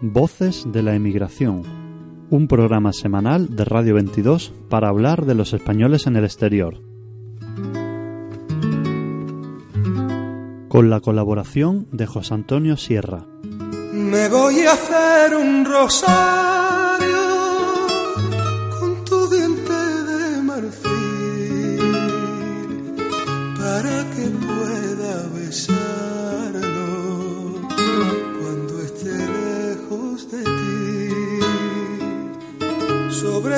Voces 0.00 0.64
de 0.66 0.82
la 0.82 0.94
Emigración, 0.94 1.62
un 2.30 2.48
programa 2.48 2.92
semanal 2.92 3.54
de 3.54 3.64
Radio 3.64 3.94
22 3.94 4.52
para 4.70 4.88
hablar 4.88 5.26
de 5.26 5.34
los 5.34 5.52
españoles 5.52 6.06
en 6.06 6.16
el 6.16 6.24
exterior. 6.24 6.80
Con 10.68 10.88
la 10.88 11.00
colaboración 11.00 11.86
de 11.92 12.06
José 12.06 12.34
Antonio 12.34 12.76
Sierra. 12.78 13.26
Me 13.92 14.28
voy 14.28 14.60
a 14.60 14.72
hacer 14.72 15.36
un 15.36 15.64
rosario 15.66 16.59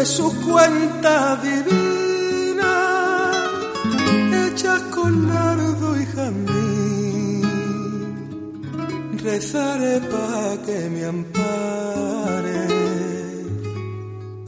Sobre 0.03 0.07
su 0.07 0.51
cuenta 0.51 1.37
divina, 1.37 2.75
hecha 4.49 4.79
con 4.91 5.29
nardo 5.29 6.01
y 6.01 6.05
jamín 6.07 7.43
rezaré 9.23 10.01
para 10.01 10.61
que 10.67 10.91
me 10.91 11.05
ampare 11.05 12.67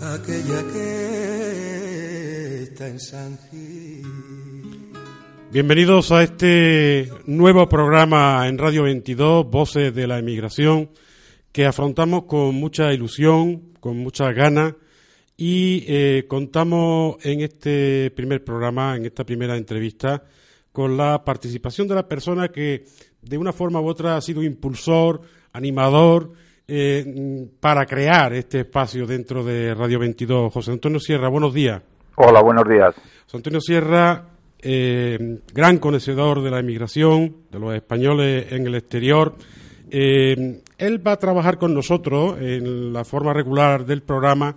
aquella 0.01 0.63
que 0.73 2.63
está 2.65 2.89
en 2.89 2.99
San 2.99 3.39
Gil. 3.51 4.03
Bienvenidos 5.53 6.11
a 6.11 6.25
este 6.25 7.09
nuevo 7.27 7.69
programa 7.69 8.49
en 8.49 8.59
Radio 8.59 8.83
22, 8.85 9.49
Voces 9.49 9.95
de 9.95 10.09
la 10.09 10.19
Emigración, 10.19 10.91
que 11.53 11.65
afrontamos 11.65 12.25
con 12.25 12.57
mucha 12.57 12.93
ilusión, 12.93 13.75
con 13.79 13.99
muchas 13.99 14.35
ganas 14.35 14.75
y 15.37 15.85
eh, 15.89 16.27
contamos 16.29 17.17
en 17.25 17.41
este 17.41 18.11
primer 18.13 18.45
programa, 18.45 18.97
en 18.97 19.07
esta 19.07 19.25
primera 19.25 19.57
entrevista, 19.57 20.23
con 20.73 20.97
la 20.97 21.25
participación 21.25 21.89
de 21.89 21.95
la 21.95 22.09
persona 22.09 22.49
que 22.49 22.85
de 23.23 23.39
una 23.39 23.53
forma 23.53 23.81
u 23.81 23.87
otra 23.87 24.17
ha 24.17 24.21
sido 24.21 24.43
impulsor, 24.43 25.21
animador, 25.53 26.33
eh, 26.67 27.47
para 27.61 27.85
crear 27.85 28.33
este 28.33 28.61
espacio 28.61 29.07
dentro 29.07 29.45
de 29.45 29.75
Radio 29.75 29.99
22. 29.99 30.53
José 30.53 30.73
Antonio 30.73 30.99
Sierra, 30.99 31.29
buenos 31.29 31.53
días. 31.53 31.83
Hola, 32.17 32.43
buenos 32.43 32.65
días. 32.69 32.95
José 33.25 33.37
Antonio 33.37 33.61
Sierra, 33.61 34.29
eh, 34.61 35.41
gran 35.53 35.79
conocedor 35.79 36.43
de 36.43 36.51
la 36.51 36.61
emigración, 36.61 37.37
de 37.51 37.59
los 37.59 37.75
españoles 37.75 38.51
en 38.51 38.67
el 38.67 38.77
exterior. 38.77 39.35
Eh, 39.91 40.63
él 40.79 41.07
va 41.07 41.13
a 41.13 41.19
trabajar 41.19 41.59
con 41.59 41.75
nosotros 41.75 42.37
en 42.41 42.93
la 42.93 43.05
forma 43.05 43.33
regular 43.33 43.87
del 43.87 44.03
programa 44.03 44.57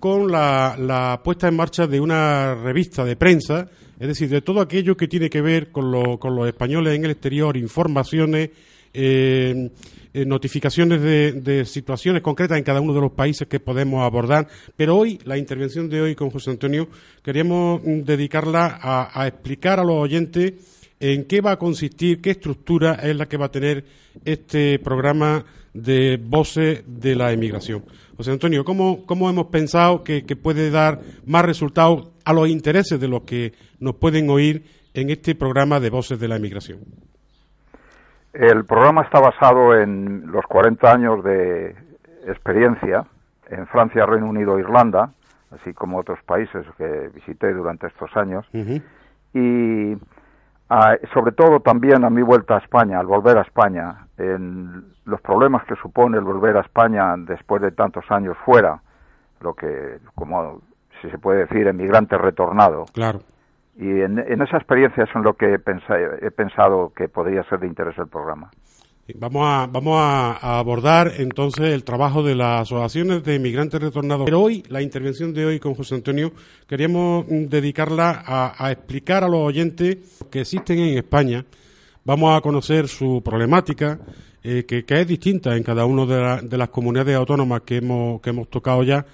con 0.00 0.30
la, 0.30 0.76
la 0.78 1.20
puesta 1.22 1.48
en 1.48 1.56
marcha 1.56 1.86
de 1.86 2.00
una 2.00 2.54
revista 2.54 3.04
de 3.04 3.16
prensa 3.16 3.68
es 3.98 4.06
decir, 4.06 4.28
de 4.28 4.42
todo 4.42 4.60
aquello 4.60 4.96
que 4.96 5.08
tiene 5.08 5.28
que 5.28 5.40
ver 5.40 5.72
con, 5.72 5.90
lo, 5.90 6.18
con 6.18 6.36
los 6.36 6.46
españoles 6.46 6.94
en 6.94 7.04
el 7.04 7.10
exterior, 7.10 7.56
informaciones, 7.56 8.50
eh, 8.94 9.70
eh, 10.14 10.24
notificaciones 10.24 11.02
de, 11.02 11.32
de, 11.32 11.64
situaciones 11.64 12.22
concretas 12.22 12.58
en 12.58 12.64
cada 12.64 12.80
uno 12.80 12.94
de 12.94 13.00
los 13.00 13.12
países 13.12 13.48
que 13.48 13.58
podemos 13.58 14.04
abordar. 14.04 14.46
Pero 14.76 14.96
hoy, 14.96 15.18
la 15.24 15.36
intervención 15.36 15.88
de 15.88 16.00
hoy 16.00 16.14
con 16.14 16.30
José 16.30 16.50
Antonio, 16.50 16.88
queríamos 17.22 17.82
mm, 17.82 18.02
dedicarla 18.02 18.78
a, 18.80 19.20
a 19.20 19.26
explicar 19.26 19.80
a 19.80 19.84
los 19.84 19.96
oyentes 19.96 20.54
en 21.00 21.26
qué 21.26 21.40
va 21.40 21.52
a 21.52 21.58
consistir, 21.58 22.20
qué 22.20 22.30
estructura 22.30 22.94
es 22.94 23.16
la 23.16 23.26
que 23.26 23.36
va 23.36 23.46
a 23.46 23.50
tener 23.50 23.84
este 24.24 24.78
programa 24.78 25.44
de 25.72 26.18
voces 26.22 26.82
de 26.86 27.14
la 27.14 27.32
emigración. 27.32 27.84
José 28.16 28.32
Antonio, 28.32 28.64
¿cómo, 28.64 29.06
cómo 29.06 29.30
hemos 29.30 29.46
pensado 29.46 30.02
que, 30.02 30.24
que, 30.26 30.34
puede 30.34 30.70
dar 30.70 31.00
más 31.24 31.44
resultados 31.44 32.10
a 32.24 32.32
los 32.32 32.48
intereses 32.48 32.98
de 33.00 33.06
los 33.06 33.22
que 33.22 33.52
nos 33.78 33.94
pueden 33.94 34.28
oír 34.28 34.64
en 34.94 35.10
este 35.10 35.34
programa 35.34 35.78
de 35.78 35.90
voces 35.90 36.18
de 36.18 36.26
la 36.26 36.36
emigración? 36.36 36.80
El 38.32 38.64
programa 38.64 39.02
está 39.02 39.20
basado 39.20 39.74
en 39.74 40.30
los 40.32 40.44
40 40.46 40.92
años 40.92 41.24
de 41.24 41.76
experiencia 42.26 43.04
en 43.50 43.66
Francia, 43.68 44.04
Reino 44.04 44.28
Unido 44.28 44.58
e 44.58 44.60
Irlanda, 44.60 45.12
así 45.50 45.72
como 45.72 45.98
otros 45.98 46.18
países 46.26 46.66
que 46.76 47.08
visité 47.14 47.52
durante 47.52 47.86
estos 47.86 48.14
años. 48.16 48.44
Uh 48.52 48.58
-huh. 48.58 48.82
Y 49.34 49.96
a, 50.68 50.96
sobre 51.14 51.32
todo 51.32 51.60
también 51.60 52.04
a 52.04 52.10
mi 52.10 52.22
vuelta 52.22 52.56
a 52.56 52.58
España, 52.58 52.98
al 52.98 53.06
volver 53.06 53.38
a 53.38 53.42
España, 53.42 54.06
en 54.18 54.92
los 55.04 55.20
problemas 55.20 55.64
que 55.64 55.76
supone 55.76 56.18
el 56.18 56.24
volver 56.24 56.56
a 56.56 56.60
España 56.60 57.14
después 57.16 57.62
de 57.62 57.70
tantos 57.70 58.04
años 58.10 58.36
fuera, 58.44 58.80
lo 59.40 59.54
que, 59.54 59.98
como 60.14 60.60
si 61.00 61.10
se 61.10 61.18
puede 61.18 61.46
decir, 61.46 61.66
emigrante 61.66 62.18
retornado. 62.18 62.84
Claro. 62.92 63.20
Y 63.76 64.00
en, 64.00 64.18
en 64.18 64.42
esa 64.42 64.56
experiencia 64.56 65.04
es 65.04 65.14
en 65.14 65.22
lo 65.22 65.34
que 65.34 65.54
he 65.54 65.58
pensado, 65.58 65.98
he 66.20 66.30
pensado, 66.30 66.92
que 66.94 67.08
podría 67.08 67.44
ser 67.44 67.60
de 67.60 67.68
interés 67.68 67.96
el 67.98 68.08
programa. 68.08 68.50
Vamos 69.14 69.42
a, 69.46 69.66
vamos 69.66 69.96
a, 69.96 70.58
abordar 70.58 71.14
entonces 71.16 71.72
el 71.72 71.82
trabajo 71.82 72.22
de 72.22 72.34
las 72.34 72.62
asociaciones 72.62 73.24
de 73.24 73.36
inmigrantes 73.36 73.80
retornados. 73.80 74.26
Pero 74.26 74.42
hoy, 74.42 74.62
la 74.68 74.82
intervención 74.82 75.32
de 75.32 75.46
hoy 75.46 75.58
con 75.58 75.74
José 75.74 75.94
Antonio, 75.94 76.32
queríamos 76.66 77.24
dedicarla 77.28 78.22
a, 78.24 78.66
a 78.66 78.70
explicar 78.70 79.24
a 79.24 79.28
los 79.28 79.40
oyentes 79.40 79.96
que 80.30 80.42
existen 80.42 80.78
en 80.80 80.98
España. 80.98 81.44
Vamos 82.04 82.36
a 82.36 82.42
conocer 82.42 82.86
su 82.86 83.22
problemática, 83.24 83.98
eh, 84.42 84.64
que, 84.66 84.84
que, 84.84 85.00
es 85.00 85.06
distinta 85.06 85.56
en 85.56 85.62
cada 85.62 85.86
una 85.86 86.04
de, 86.04 86.46
de, 86.46 86.58
las 86.58 86.68
comunidades 86.68 87.16
autónomas 87.16 87.62
que 87.62 87.76
hemos, 87.76 88.20
que 88.20 88.30
hemos 88.30 88.48
tocado 88.48 88.82
ya. 88.82 89.06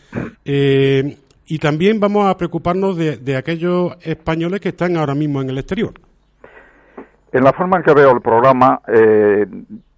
Eh, 0.44 1.18
y 1.46 1.58
también 1.58 2.00
vamos 2.00 2.26
a 2.26 2.36
preocuparnos 2.36 2.96
de, 2.96 3.16
de, 3.18 3.36
aquellos 3.36 3.92
españoles 4.02 4.60
que 4.60 4.70
están 4.70 4.96
ahora 4.96 5.14
mismo 5.14 5.40
en 5.40 5.50
el 5.50 5.58
exterior. 5.58 5.94
En 7.34 7.42
la 7.42 7.52
forma 7.52 7.78
en 7.78 7.82
que 7.82 7.92
veo 7.92 8.12
el 8.12 8.20
programa, 8.20 8.80
eh, 8.86 9.44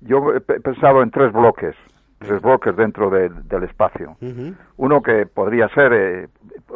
yo 0.01 0.33
he 0.35 0.41
pensado 0.41 1.03
en 1.03 1.11
tres 1.11 1.31
bloques, 1.35 1.77
tres 2.19 2.41
bloques 2.41 2.75
dentro 2.75 3.11
de, 3.11 3.29
del 3.29 3.65
espacio. 3.65 4.17
Uh 4.23 4.27
-huh. 4.27 4.55
Uno 4.79 5.03
que 5.03 5.27
podría 5.27 5.69
ser, 5.69 5.93
eh, 5.93 6.29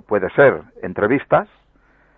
puede 0.07 0.29
ser 0.35 0.61
entrevistas, 0.83 1.49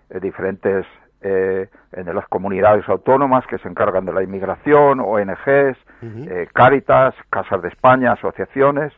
eh, 0.09 0.19
diferentes 0.19 0.85
eh, 1.21 1.69
en 1.93 2.13
las 2.13 2.27
comunidades 2.27 2.83
autónomas 2.89 3.47
que 3.47 3.59
se 3.59 3.69
encargan 3.69 4.03
de 4.05 4.11
la 4.11 4.23
inmigración, 4.23 4.99
ONGs, 4.99 5.77
uh 6.01 6.05
-huh. 6.05 6.27
eh, 6.29 6.49
Cáritas, 6.51 7.15
Casas 7.29 7.61
de 7.61 7.69
España, 7.69 8.11
asociaciones. 8.11 8.91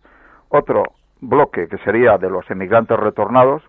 Otro 0.50 0.81
bloque 1.22 1.67
que 1.67 1.77
sería 1.85 2.17
de 2.17 2.31
los 2.31 2.50
emigrantes 2.50 2.97
retornados 2.97 3.62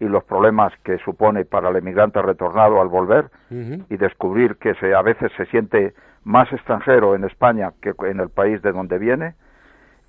y 0.00 0.04
los 0.04 0.24
problemas 0.24 0.72
que 0.84 0.98
supone 0.98 1.44
para 1.44 1.70
el 1.70 1.76
emigrante 1.76 2.22
retornado 2.22 2.80
al 2.80 2.88
volver 2.88 3.30
uh 3.50 3.54
-huh. 3.54 3.84
y 3.90 3.96
descubrir 3.96 4.56
que 4.56 4.74
se, 4.74 4.94
a 4.94 5.02
veces 5.02 5.32
se 5.36 5.46
siente 5.46 5.94
más 6.24 6.52
extranjero 6.52 7.14
en 7.14 7.24
España 7.24 7.72
que 7.82 7.94
en 8.06 8.20
el 8.20 8.28
país 8.28 8.62
de 8.62 8.72
donde 8.72 8.98
viene. 8.98 9.34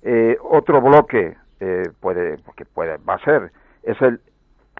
Eh, 0.02 0.36
otro 0.42 0.80
bloque 0.80 1.36
eh, 1.60 1.90
puede, 2.00 2.38
porque 2.38 2.64
puede, 2.64 2.98
va 2.98 3.14
a 3.14 3.18
ser, 3.24 3.52
es 3.82 4.00
el, 4.00 4.20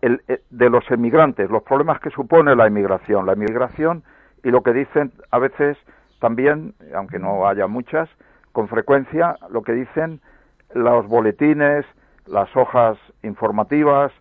el, 0.00 0.22
el, 0.28 0.40
de 0.50 0.70
los 0.70 0.88
emigrantes, 0.90 1.50
los 1.50 1.62
problemas 1.62 2.00
que 2.00 2.10
supone 2.10 2.54
la 2.54 2.66
inmigración, 2.66 3.26
la 3.26 3.34
inmigración 3.34 4.02
y 4.42 4.50
lo 4.50 4.62
que 4.62 4.72
dicen 4.72 5.12
a 5.30 5.38
veces 5.38 5.76
también, 6.20 6.74
aunque 6.94 7.18
no 7.18 7.48
haya 7.48 7.66
muchas, 7.66 8.08
con 8.52 8.68
frecuencia 8.68 9.36
lo 9.50 9.62
que 9.62 9.72
dicen 9.72 10.20
los 10.74 11.06
boletines, 11.06 11.84
las 12.26 12.54
hojas 12.56 12.98
informativas 13.22 14.12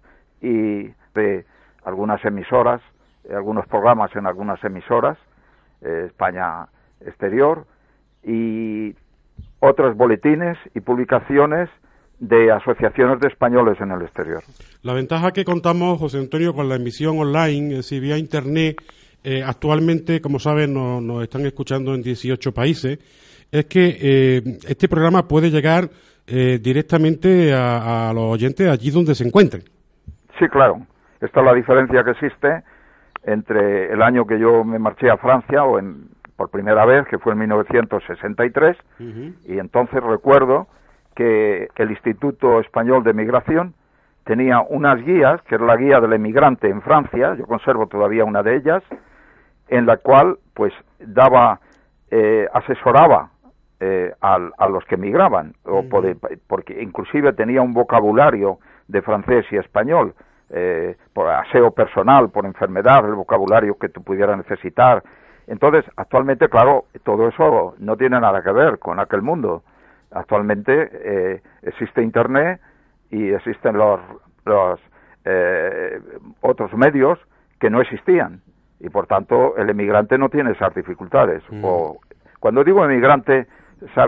y 0.42 0.92
de 1.14 1.46
algunas 1.84 2.24
emisoras, 2.26 2.82
algunos 3.34 3.68
programas 3.68 4.16
en 4.16 4.26
algunas 4.26 4.64
emisoras, 4.64 5.18
eh, 5.82 6.06
España 6.08 6.68
Exterior, 7.02 7.66
y 8.24 8.96
otros 9.60 9.96
boletines 9.96 10.58
y 10.76 10.80
publicaciones 10.80 11.70
de 12.20 12.52
asociaciones 12.52 13.20
de 13.22 13.28
españoles 13.28 13.78
en 13.80 13.92
el 13.92 14.02
exterior. 14.02 14.44
La 14.82 14.94
ventaja 14.94 15.32
que 15.32 15.46
contamos, 15.46 16.00
José 16.00 16.20
Antonio, 16.20 16.54
con 16.54 16.68
la 16.68 16.76
emisión 16.76 17.18
online, 17.18 17.72
es 17.72 17.78
decir, 17.78 18.02
vía 18.02 18.18
Internet, 18.18 18.82
eh, 19.24 19.42
actualmente, 19.46 20.22
como 20.22 20.40
saben, 20.40 20.74
nos, 20.74 21.24
están 21.24 21.46
escuchando 21.46 21.94
en 21.94 22.02
18 22.02 22.54
países, 22.54 23.00
es 23.52 23.66
que 23.66 23.98
eh, 24.00 24.58
este 24.68 24.88
programa 24.88 25.28
puede 25.28 25.50
llegar 25.50 25.90
eh, 26.28 26.60
directamente 26.62 27.54
a, 27.54 28.10
a, 28.10 28.14
los 28.14 28.26
oyentes 28.26 28.68
allí 28.68 28.92
donde 28.92 29.16
se 29.16 29.26
encuentren. 29.26 29.64
Sí, 30.40 30.48
claro. 30.48 30.80
Esta 31.20 31.42
es 31.42 31.46
la 31.46 31.54
diferencia 31.54 32.04
que 32.04 32.12
existe 32.12 32.64
entre 33.24 33.92
el 33.92 34.02
año 34.02 34.26
que 34.26 34.40
yo 34.40 34.64
me 34.64 34.80
marché 34.80 35.10
a 35.10 35.18
Francia 35.18 35.64
o 35.66 35.78
en, 35.78 36.08
por 36.38 36.50
primera 36.50 36.86
vez, 36.86 37.06
que 37.08 37.20
fue 37.20 37.34
en 37.34 37.40
1963, 37.40 38.78
uh 38.78 39.04
-huh. 39.04 39.34
y 39.46 39.60
entonces 39.60 40.02
recuerdo 40.02 40.68
que 41.14 41.68
el 41.76 41.92
Instituto 41.92 42.62
Español 42.62 43.04
de 43.04 43.14
Migración 43.14 43.74
tenía 44.24 44.62
unas 44.62 45.04
guías, 45.04 45.42
que 45.42 45.56
es 45.56 45.62
la 45.62 45.76
guía 45.76 46.00
del 46.00 46.14
emigrante 46.14 46.70
en 46.70 46.82
Francia, 46.82 47.36
yo 47.36 47.46
conservo 47.46 47.88
todavía 47.88 48.24
una 48.24 48.42
de 48.42 48.56
ellas, 48.56 48.82
en 49.68 49.86
la 49.86 49.98
cual 49.98 50.38
pues 50.54 50.72
daba, 51.00 51.60
eh, 52.12 52.48
asesoraba 52.54 53.32
eh, 53.82 54.14
a, 54.22 54.68
los 54.70 54.86
que 54.86 54.96
emigraban, 54.96 55.56
o 55.66 55.84
porque 56.48 56.82
inclusive 56.82 57.34
tenía 57.34 57.62
un 57.62 57.74
vocabulario 57.74 58.60
de 58.88 59.02
francés 59.02 59.46
y 59.52 59.58
español, 59.58 60.14
eh, 60.52 60.96
por 61.14 61.28
aseo 61.30 61.72
personal, 61.72 62.30
por 62.30 62.46
enfermedad, 62.46 63.06
el 63.06 63.16
vocabulario 63.16 63.78
que 63.78 63.90
tú 63.90 64.04
pudieras 64.04 64.38
necesitar. 64.38 65.04
Entonces, 65.48 65.86
actualmente, 65.96 66.50
claro, 66.50 66.86
todo 67.04 67.28
eso 67.28 67.76
no 67.80 67.98
tiene 67.98 68.20
nada 68.20 68.42
que 68.44 68.52
ver 68.52 68.80
con 68.80 69.00
aquel 69.00 69.22
mundo. 69.22 69.64
Actualmente 70.12 70.90
eh, 70.92 71.42
existe 71.62 72.02
Internet 72.02 72.60
y 73.10 73.30
existen 73.30 73.78
los, 73.78 74.00
los 74.46 74.80
eh, 75.26 76.00
otros 76.42 76.74
medios 76.74 77.20
que 77.60 77.70
no 77.70 77.82
existían 77.82 78.42
y 78.80 78.90
por 78.90 79.08
tanto 79.08 79.58
el 79.58 79.70
emigrante 79.70 80.18
no 80.18 80.30
tiene 80.30 80.52
esas 80.52 80.74
dificultades. 80.74 81.44
Mm. 81.50 81.64
O, 81.64 82.00
cuando 82.40 82.64
digo 82.64 82.86
emigrante, 82.86 83.48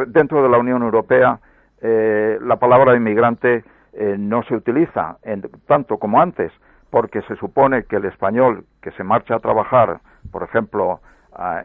dentro 0.07 0.41
de 0.41 0.49
la 0.49 0.57
Unión 0.57 0.81
Europea 0.83 1.39
eh, 1.81 2.37
la 2.41 2.57
palabra 2.57 2.95
inmigrante 2.95 3.63
eh, 3.93 4.15
no 4.17 4.43
se 4.43 4.55
utiliza 4.55 5.17
en, 5.23 5.49
tanto 5.67 5.97
como 5.97 6.21
antes, 6.21 6.51
porque 6.89 7.21
se 7.23 7.35
supone 7.37 7.83
que 7.85 7.97
el 7.97 8.05
español 8.05 8.65
que 8.81 8.91
se 8.91 9.03
marcha 9.03 9.35
a 9.35 9.39
trabajar, 9.39 10.01
por 10.31 10.43
ejemplo, 10.43 10.99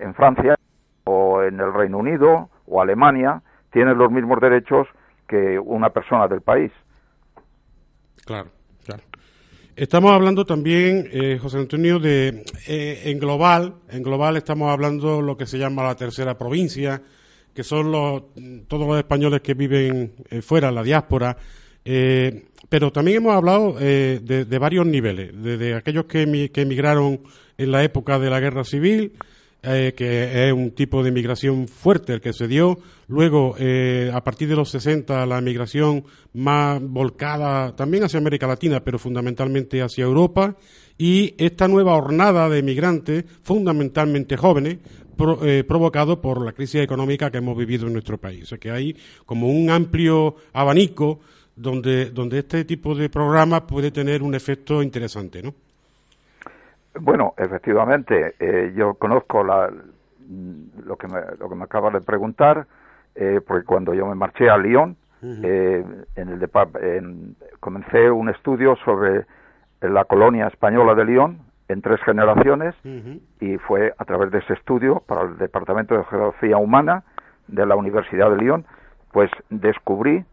en 0.01 0.15
Francia 0.15 0.55
o 1.05 1.43
en 1.43 1.59
el 1.59 1.75
Reino 1.75 1.99
Unido 1.99 2.49
o 2.67 2.81
Alemania, 2.81 3.43
tiene 3.73 3.95
los 3.95 4.11
mismos 4.11 4.41
derechos 4.41 4.87
que 5.29 5.59
una 5.59 5.91
persona 5.91 6.29
del 6.29 6.41
país. 6.41 6.73
Claro, 8.25 8.51
claro. 8.85 9.03
Estamos 9.77 10.13
hablando 10.13 10.47
también, 10.47 11.09
eh, 11.13 11.39
José 11.39 11.59
Antonio, 11.59 11.99
de 11.99 12.45
eh, 12.67 13.03
en 13.05 13.19
global, 13.19 13.75
en 13.91 14.03
global 14.03 14.37
estamos 14.37 14.71
hablando 14.73 15.21
lo 15.21 15.37
que 15.37 15.45
se 15.47 15.59
llama 15.59 15.85
la 15.85 15.95
tercera 15.95 16.39
provincia, 16.39 17.03
que 17.55 17.63
son 17.63 17.93
los, 17.93 18.23
todos 18.69 18.87
los 18.87 18.97
españoles 18.97 19.43
que 19.43 19.55
viven 19.55 20.15
eh, 20.31 20.41
fuera, 20.41 20.71
la 20.71 20.83
diáspora, 20.83 21.37
eh, 21.89 22.47
pero 22.69 22.91
también 22.91 23.19
hemos 23.19 23.35
hablado 23.35 23.77
eh, 23.79 24.19
de, 24.21 24.59
varios 24.59 24.85
niveles, 24.85 25.31
desde 25.41 25.75
aquellos 25.75 26.07
que, 26.07 26.51
que, 26.53 26.63
emigraron 26.63 27.21
en 27.57 27.71
la 27.71 27.85
época 27.85 28.19
de 28.19 28.29
la 28.29 28.41
guerra 28.41 28.65
civil, 28.65 29.13
eh, 29.63 29.95
que 29.97 30.49
es 30.49 30.53
un 30.53 30.73
tipo 30.73 31.05
de 31.05 31.13
migración 31.13 31.69
fuerte 31.69 32.15
el 32.15 32.21
que 32.21 32.33
se 32.33 32.49
dio, 32.49 32.81
luego 33.07 33.55
a 34.13 34.25
partir 34.25 34.49
de 34.49 34.57
los 34.57 34.69
60 34.71 35.27
la 35.27 35.41
migración 35.41 36.05
más 36.35 36.83
volcada 36.83 37.77
también 37.77 38.03
hacia 38.03 38.19
América 38.19 38.49
Latina, 38.49 38.83
pero 38.83 38.99
fundamentalmente 38.99 39.81
hacia 39.81 40.05
Europa, 40.05 40.57
y 40.99 41.35
esta 41.39 41.69
nueva 41.69 41.95
hornada 41.95 42.49
de 42.49 42.65
migrantes, 42.65 43.25
fundamentalmente 43.43 44.37
jóvenes, 44.37 44.79
provocado 45.69 46.21
por 46.21 46.45
la 46.45 46.53
crisis 46.53 46.81
económica 46.81 47.31
que 47.31 47.39
hemos 47.39 47.57
vivido 47.57 47.87
en 47.87 47.93
nuestro 47.93 48.19
país. 48.19 48.43
O 48.43 48.47
sea 48.47 48.59
que 48.59 48.73
hay 48.73 48.97
como 49.25 49.49
un 49.49 49.71
amplio 49.71 50.37
abanico 50.53 51.21
donde, 51.57 52.11
donde 52.11 52.39
este 52.41 52.65
tipo 52.65 52.95
de 52.95 53.09
programa 53.09 53.67
puede 53.67 53.91
tener 53.91 54.23
un 54.23 54.35
efecto 54.35 54.83
interesante, 54.83 55.43
¿no? 55.43 55.55
Bueno, 57.01 57.35
efectivamente, 57.37 58.35
eh, 58.39 58.73
yo 58.77 58.95
conozco 58.95 59.43
la, 59.43 59.71
lo, 60.85 60.97
que 60.97 61.09
me, 61.09 61.21
lo 61.39 61.49
que 61.49 61.55
me 61.55 61.65
acabas 61.65 61.93
de 61.93 62.01
preguntar, 62.01 62.67
eh, 63.15 63.41
porque 63.47 63.65
cuando 63.65 63.95
yo 63.95 64.07
me 64.07 64.15
marché 64.15 64.49
a 64.49 64.57
Lyon, 64.57 64.97
eh, 65.23 65.85
en 66.15 66.29
el 66.29 66.51
en, 66.83 67.37
comencé 67.59 68.11
un 68.11 68.29
estudio 68.29 68.77
sobre 68.85 69.27
la 69.81 70.05
colonia 70.05 70.47
española 70.47 70.95
de 70.95 71.05
Lyon 71.05 71.39
en 71.69 71.83
tres 71.83 72.01
generaciones 72.03 72.75
y 73.41 73.57
fue 73.59 73.93
a 73.99 74.05
través 74.05 74.31
de 74.31 74.39
ese 74.39 74.53
estudio 74.53 75.03
para 75.07 75.23
el 75.23 75.39
Departamento 75.39 75.97
de 75.97 76.05
Geografía 76.05 76.59
Humana 76.59 77.03
de 77.49 77.67
la 77.67 77.75
Universidad 77.75 78.31
de 78.31 78.37
Lyon, 78.37 78.65
pues 79.11 79.31
descubrí 79.51 80.25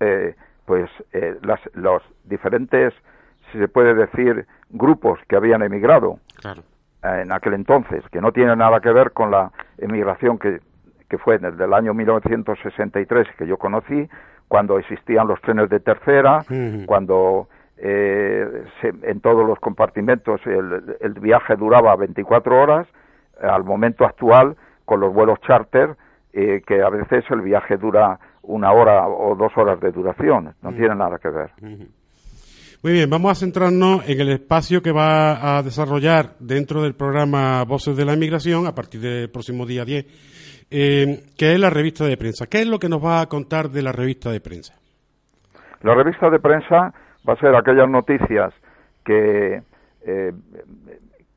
eh, 0.00 0.34
pues 0.66 0.90
eh, 1.12 1.36
las, 1.42 1.60
los 1.74 2.02
diferentes, 2.24 2.92
si 3.50 3.58
se 3.58 3.68
puede 3.68 3.94
decir, 3.94 4.46
grupos 4.70 5.18
que 5.28 5.36
habían 5.36 5.62
emigrado 5.62 6.18
en 7.02 7.32
aquel 7.32 7.54
entonces, 7.54 8.02
que 8.10 8.20
no 8.20 8.32
tiene 8.32 8.56
nada 8.56 8.80
que 8.80 8.92
ver 8.92 9.12
con 9.12 9.30
la 9.30 9.52
emigración 9.78 10.38
que, 10.38 10.60
que 11.08 11.18
fue 11.18 11.38
desde 11.38 11.64
el 11.64 11.72
año 11.72 11.94
1963 11.94 13.28
que 13.38 13.46
yo 13.46 13.56
conocí, 13.56 14.08
cuando 14.48 14.78
existían 14.78 15.28
los 15.28 15.40
trenes 15.40 15.68
de 15.68 15.80
tercera, 15.80 16.44
cuando 16.86 17.48
eh, 17.78 18.64
en 18.82 19.20
todos 19.20 19.46
los 19.46 19.58
compartimentos 19.58 20.40
el, 20.46 20.96
el, 21.00 21.12
viaje 21.14 21.56
duraba 21.56 21.94
24 21.96 22.60
horas, 22.60 22.86
al 23.40 23.64
momento 23.64 24.04
actual, 24.04 24.56
con 24.84 25.00
los 25.00 25.12
vuelos 25.12 25.40
charter, 25.40 25.96
eh, 26.38 26.60
que 26.66 26.82
a 26.82 26.90
veces 26.90 27.24
el 27.30 27.40
viaje 27.40 27.78
dura 27.78 28.18
una 28.42 28.70
hora 28.70 29.08
o 29.08 29.34
dos 29.34 29.50
horas 29.56 29.80
de 29.80 29.90
duración, 29.90 30.54
no 30.60 30.70
tiene 30.72 30.94
nada 30.94 31.16
que 31.16 31.30
ver. 31.30 31.50
Muy 32.82 32.92
bien, 32.92 33.08
vamos 33.08 33.32
a 33.32 33.34
centrarnos 33.34 34.06
en 34.06 34.20
el 34.20 34.28
espacio 34.28 34.82
que 34.82 34.92
va 34.92 35.56
a 35.56 35.62
desarrollar 35.62 36.36
dentro 36.38 36.82
del 36.82 36.94
programa 36.94 37.64
Voces 37.64 37.96
de 37.96 38.04
la 38.04 38.12
Inmigración 38.12 38.66
a 38.66 38.74
partir 38.74 39.00
del 39.00 39.30
próximo 39.30 39.64
día 39.64 39.86
10, 39.86 40.66
eh, 40.70 41.22
que 41.38 41.54
es 41.54 41.58
la 41.58 41.70
revista 41.70 42.04
de 42.04 42.18
prensa. 42.18 42.44
¿Qué 42.50 42.60
es 42.60 42.68
lo 42.68 42.78
que 42.78 42.90
nos 42.90 43.02
va 43.02 43.22
a 43.22 43.26
contar 43.26 43.70
de 43.70 43.82
la 43.82 43.92
revista 43.92 44.30
de 44.30 44.40
prensa? 44.42 44.74
La 45.80 45.94
revista 45.94 46.28
de 46.28 46.38
prensa 46.38 46.92
va 47.26 47.32
a 47.32 47.40
ser 47.40 47.56
aquellas 47.56 47.88
noticias 47.88 48.52
que, 49.06 49.62
eh, 50.04 50.32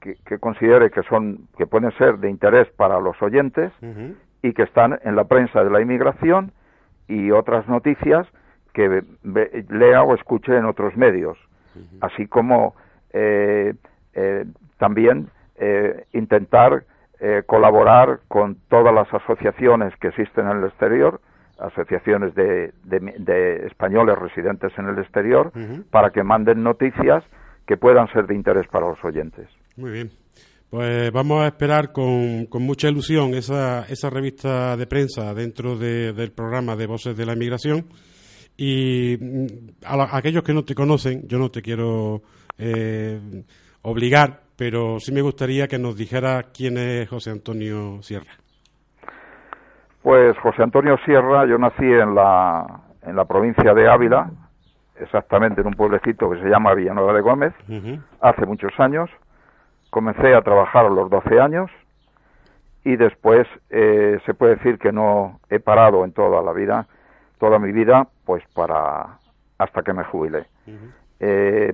que, 0.02 0.40
considere 0.40 0.92
que 0.92 1.04
son 1.04 1.48
que 1.58 1.68
pueden 1.68 1.92
ser 1.98 2.18
de 2.18 2.30
interés 2.30 2.68
para 2.76 3.00
los 3.00 3.16
oyentes 3.22 3.72
y 4.42 4.54
que 4.54 4.64
están 4.64 5.00
en 5.04 5.16
la 5.16 5.26
prensa 5.26 5.64
de 5.64 5.70
la 5.70 5.82
inmigración 5.82 6.52
y 7.08 7.32
otras 7.32 7.68
noticias 7.68 8.28
que 8.74 9.04
lea 9.70 10.04
o 10.04 10.16
escuche 10.16 10.56
en 10.56 10.66
otros 10.66 10.96
medios, 10.96 11.38
así 12.02 12.28
como 12.28 12.76
eh, 13.12 13.74
eh, 14.14 14.46
también 14.78 15.30
eh, 15.56 16.06
intentar 16.14 16.86
colaborar 17.48 18.22
con 18.30 18.56
todas 18.70 18.94
las 18.94 19.14
asociaciones 19.14 19.94
que 19.98 20.08
existen 20.08 20.48
en 20.48 20.60
el 20.60 20.64
exterior, 20.64 21.20
asociaciones 21.58 22.34
de, 22.34 22.72
españoles 23.66 24.18
residentes 24.18 24.72
en 24.78 24.88
el 24.88 25.00
exterior, 25.00 25.52
para 25.92 26.12
que 26.12 26.24
manden 26.24 26.64
noticias 26.64 27.26
que 27.68 27.76
puedan 27.76 28.08
ser 28.14 28.26
de 28.26 28.36
interés 28.36 28.68
para 28.68 28.88
los 28.88 29.04
oyentes. 29.04 29.50
Muy 29.76 29.92
bien. 29.92 30.12
Pues 30.70 31.12
vamos 31.12 31.42
a 31.42 31.48
esperar 31.48 31.92
con, 31.92 32.46
con 32.46 32.62
mucha 32.62 32.90
ilusión 32.90 33.34
esa, 33.34 33.86
esa 33.90 34.12
revista 34.12 34.78
de 34.78 34.86
prensa 34.86 35.34
dentro 35.34 35.76
del 35.76 36.32
programa 36.32 36.76
de 36.76 36.86
Voces 36.86 37.18
de 37.18 37.26
la 37.26 37.34
Inmigración. 37.34 37.86
Y 38.56 39.18
mm, 39.20 39.48
a, 39.84 40.16
aquellos 40.16 40.44
que 40.44 40.54
no 40.54 40.64
te 40.64 40.76
conocen, 40.76 41.28
yo 41.28 41.40
no 41.40 41.50
te 41.50 41.64
quiero 41.64 42.22
eh, 42.60 43.20
obligar, 43.82 44.42
pero 44.56 45.00
sí 45.00 45.12
me 45.12 45.22
gustaría 45.22 45.68
que 45.68 45.80
nos 45.80 45.98
dijera 45.98 46.44
quién 46.56 46.78
es 46.78 47.10
José 47.10 47.32
Antonio 47.32 48.04
Sierra. 48.04 48.32
Pues 50.04 50.38
José 50.38 50.62
Antonio 50.62 50.98
Sierra, 51.04 51.48
yo 51.48 51.58
nací 51.58 51.84
en 51.84 52.14
la, 52.14 52.82
en 53.02 53.16
la 53.16 53.26
provincia 53.26 53.74
de 53.74 53.90
Ávila, 53.90 54.30
exactamente 55.00 55.62
en 55.62 55.68
un 55.68 55.74
pueblecito 55.74 56.30
que 56.30 56.40
se 56.42 56.48
llama 56.48 56.76
Villanueva 56.76 57.14
de 57.14 57.22
Gómez, 57.22 57.54
hace 58.22 58.46
muchos 58.46 58.72
años 58.78 59.10
comencé 59.90 60.36
a 60.36 60.42
trabajar 60.42 60.86
a 60.86 60.90
los 60.90 61.10
12 61.10 61.40
años 61.40 61.72
y 62.84 62.96
después 62.96 63.48
eh, 63.70 64.20
se 64.26 64.34
puede 64.34 64.56
decir 64.56 64.80
que 64.80 64.92
no 64.92 65.40
he 65.50 65.60
parado 65.60 66.06
en 66.06 66.12
toda 66.12 66.42
la 66.42 66.54
vida, 66.54 66.88
toda 67.40 67.60
mi 67.60 67.72
vida, 67.72 68.08
pues 68.26 68.44
para 68.54 69.20
hasta 69.58 69.84
que 69.84 69.94
me 69.94 70.04
jubilé. 70.06 70.46
Eh, 71.20 71.74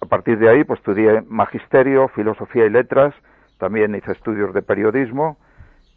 a 0.00 0.06
partir 0.06 0.38
de 0.38 0.50
ahí, 0.50 0.64
pues 0.64 0.78
estudié 0.80 1.22
magisterio, 1.22 2.08
filosofía 2.08 2.66
y 2.66 2.70
letras, 2.70 3.14
también 3.58 3.94
hice 3.94 4.12
estudios 4.12 4.52
de 4.52 4.60
periodismo 4.60 5.38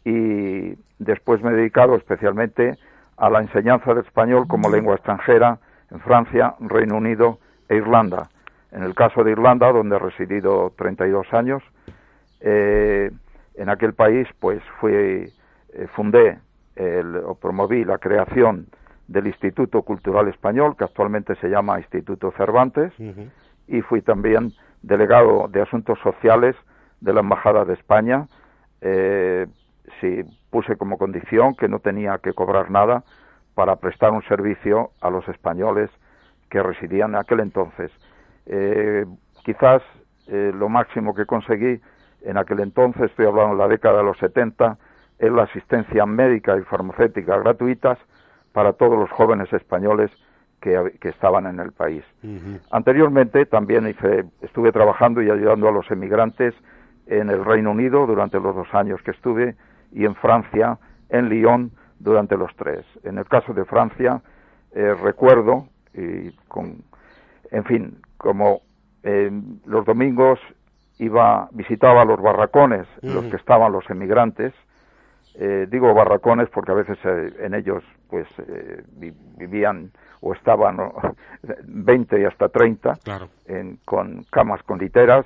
y 0.04 0.74
después 0.98 1.42
me 1.42 1.50
he 1.50 1.54
dedicado 1.54 1.96
especialmente 1.96 2.78
a 3.18 3.28
la 3.28 3.40
enseñanza 3.40 3.92
de 3.92 4.00
español 4.00 4.46
como 4.48 4.70
lengua 4.70 4.94
extranjera 4.94 5.58
en 5.90 6.00
Francia, 6.00 6.54
Reino 6.60 6.96
Unido 6.96 7.38
e 7.68 7.76
Irlanda 7.76 8.30
en 8.72 8.82
el 8.82 8.94
caso 8.94 9.24
de 9.24 9.32
Irlanda, 9.32 9.72
donde 9.72 9.96
he 9.96 9.98
residido 9.98 10.72
32 10.76 11.32
años, 11.32 11.62
eh, 12.40 13.10
en 13.54 13.68
aquel 13.68 13.94
país, 13.94 14.28
pues 14.38 14.62
fui, 14.80 14.92
eh, 14.92 15.86
fundé 15.94 16.38
el, 16.76 17.16
o 17.16 17.34
promoví 17.34 17.84
la 17.84 17.98
creación 17.98 18.66
del 19.08 19.26
Instituto 19.26 19.82
Cultural 19.82 20.28
Español, 20.28 20.76
que 20.76 20.84
actualmente 20.84 21.34
se 21.36 21.48
llama 21.48 21.78
Instituto 21.78 22.32
Cervantes, 22.36 22.92
y 23.66 23.80
fui 23.82 24.02
también 24.02 24.52
delegado 24.82 25.48
de 25.48 25.62
Asuntos 25.62 25.98
Sociales 26.00 26.54
de 27.00 27.12
la 27.12 27.20
Embajada 27.20 27.64
de 27.64 27.74
España. 27.74 28.28
Eh, 28.80 29.46
sí, 30.00 30.22
puse 30.50 30.76
como 30.76 30.96
condición 30.96 31.54
que 31.56 31.68
no 31.68 31.80
tenía 31.80 32.18
que 32.18 32.32
cobrar 32.32 32.70
nada 32.70 33.02
para 33.54 33.76
prestar 33.76 34.12
un 34.12 34.22
servicio 34.22 34.90
a 35.00 35.10
los 35.10 35.26
españoles 35.28 35.90
que 36.48 36.62
residían 36.62 37.10
en 37.10 37.16
aquel 37.16 37.40
entonces 37.40 37.90
eh, 38.52 39.06
quizás 39.44 39.80
eh, 40.26 40.52
lo 40.52 40.68
máximo 40.68 41.14
que 41.14 41.24
conseguí 41.24 41.80
en 42.22 42.36
aquel 42.36 42.60
entonces, 42.60 43.02
estoy 43.04 43.26
hablando 43.26 43.54
de 43.54 43.62
la 43.62 43.68
década 43.68 43.98
de 43.98 44.04
los 44.04 44.18
70, 44.18 44.76
es 45.20 45.30
la 45.30 45.44
asistencia 45.44 46.04
médica 46.04 46.58
y 46.58 46.62
farmacéutica 46.62 47.38
gratuitas 47.38 47.98
para 48.52 48.72
todos 48.72 48.98
los 48.98 49.10
jóvenes 49.10 49.52
españoles 49.52 50.10
que, 50.60 50.98
estaban 51.02 51.46
en 51.46 51.60
el 51.60 51.72
país. 51.72 52.04
Anteriormente 52.70 53.46
también 53.46 53.86
estuve 54.42 54.72
trabajando 54.72 55.22
y 55.22 55.30
ayudando 55.30 55.68
a 55.68 55.72
los 55.72 55.90
emigrantes 55.90 56.54
en 57.06 57.30
el 57.30 57.44
Reino 57.44 57.70
Unido 57.70 58.06
durante 58.06 58.38
los 58.38 58.54
dos 58.54 58.68
años 58.74 59.00
que 59.02 59.12
estuve 59.12 59.56
y 59.92 60.04
en 60.04 60.14
Francia, 60.16 60.78
en 61.08 61.28
Lyon, 61.28 61.70
durante 61.98 62.36
los 62.36 62.54
tres. 62.56 62.84
En 63.04 63.18
el 63.18 63.26
caso 63.26 63.54
de 63.54 63.64
Francia, 63.64 64.20
eh, 64.72 64.94
recuerdo, 65.02 65.68
y 65.94 66.30
con, 66.48 66.82
en 67.50 67.64
fin, 67.64 68.00
como 68.20 68.60
eh, 69.02 69.30
los 69.64 69.86
domingos 69.86 70.38
iba, 70.98 71.48
visitaba 71.52 72.04
los 72.04 72.20
barracones, 72.20 72.86
los 73.00 73.24
que 73.24 73.36
estaban 73.36 73.72
los 73.72 73.88
emigrantes, 73.88 74.52
eh, 75.36 75.66
digo 75.70 75.94
barracones 75.94 76.50
porque 76.50 76.72
a 76.72 76.74
veces 76.74 76.98
en 77.38 77.54
ellos 77.54 77.82
pues 78.10 78.26
vivían 79.38 79.90
o 80.20 80.34
estaban 80.34 80.76
20 81.62 82.20
y 82.20 82.24
hasta 82.24 82.50
30 82.50 82.98
con 83.86 84.24
camas 84.30 84.62
con 84.64 84.78
literas 84.78 85.24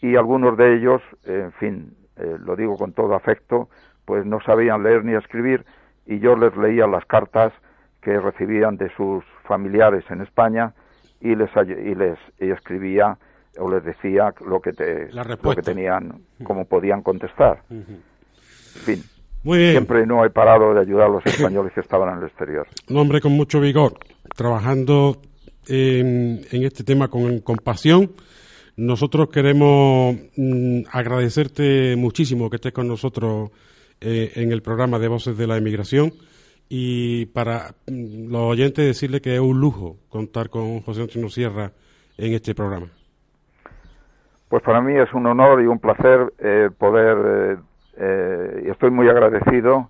y 0.00 0.14
algunos 0.14 0.56
de 0.56 0.76
ellos, 0.76 1.02
en 1.24 1.50
fin, 1.52 1.96
lo 2.16 2.54
digo 2.54 2.76
con 2.76 2.92
todo 2.92 3.16
afecto, 3.16 3.68
pues 4.04 4.24
no 4.24 4.40
sabían 4.42 4.84
leer 4.84 5.04
ni 5.04 5.14
escribir 5.14 5.64
y 6.06 6.20
yo 6.20 6.36
les 6.36 6.56
leía 6.56 6.86
las 6.86 7.04
cartas 7.06 7.52
que 8.00 8.20
recibían 8.20 8.76
de 8.76 8.90
sus 8.94 9.24
familiares 9.42 10.04
en 10.10 10.20
España 10.20 10.72
y 11.20 11.34
les 11.34 11.50
y 11.56 11.94
les 11.94 12.18
escribía 12.38 13.16
o 13.58 13.70
les 13.70 13.84
decía 13.84 14.32
lo 14.46 14.60
que 14.60 14.72
te 14.72 15.10
lo 15.12 15.54
que 15.54 15.62
tenían 15.62 16.22
cómo 16.44 16.64
podían 16.64 17.02
contestar. 17.02 17.62
En 17.70 18.02
fin. 18.84 19.02
Siempre 19.42 20.06
no 20.06 20.24
he 20.24 20.30
parado 20.30 20.74
de 20.74 20.80
ayudar 20.80 21.06
a 21.06 21.10
los 21.10 21.24
españoles 21.24 21.72
que 21.72 21.80
estaban 21.80 22.12
en 22.12 22.18
el 22.18 22.28
exterior. 22.28 22.66
Un 22.88 22.96
hombre 22.96 23.20
con 23.20 23.32
mucho 23.32 23.60
vigor 23.60 23.94
trabajando 24.36 25.22
en, 25.66 26.40
este 26.50 26.84
tema 26.84 27.08
con, 27.08 27.40
compasión. 27.40 28.12
Nosotros 28.76 29.28
queremos 29.30 30.16
mm, 30.36 30.82
agradecerte 30.92 31.96
muchísimo 31.96 32.50
que 32.50 32.56
estés 32.56 32.72
con 32.72 32.86
nosotros 32.86 33.50
eh, 34.00 34.32
en 34.36 34.52
el 34.52 34.62
programa 34.62 34.98
de 34.98 35.08
Voces 35.08 35.36
de 35.36 35.46
la 35.46 35.56
Emigración 35.56 36.12
y 36.68 37.26
para 37.26 37.74
mm, 37.86 38.30
los 38.30 38.42
oyentes 38.42 38.86
decirle 38.86 39.20
que 39.20 39.34
es 39.34 39.40
un 39.40 39.60
lujo 39.60 39.96
contar 40.08 40.50
con 40.50 40.80
José 40.82 41.02
Antonio 41.02 41.28
Sierra 41.28 41.72
en 42.16 42.34
este 42.34 42.54
programa. 42.54 42.86
Pues 44.48 44.62
para 44.62 44.80
mí 44.80 44.94
es 44.94 45.12
un 45.12 45.26
honor 45.26 45.62
y 45.62 45.66
un 45.66 45.78
placer 45.78 46.32
eh, 46.38 46.70
poder, 46.76 47.58
eh, 47.96 48.62
y 48.64 48.70
estoy 48.70 48.90
muy 48.90 49.08
agradecido 49.08 49.88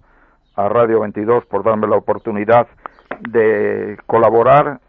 a 0.56 0.68
Radio 0.68 1.00
22 1.00 1.46
por 1.46 1.62
darme 1.62 1.86
la 1.86 1.96
oportunidad 1.96 2.66
de 3.20 3.96
colaborar 4.06 4.80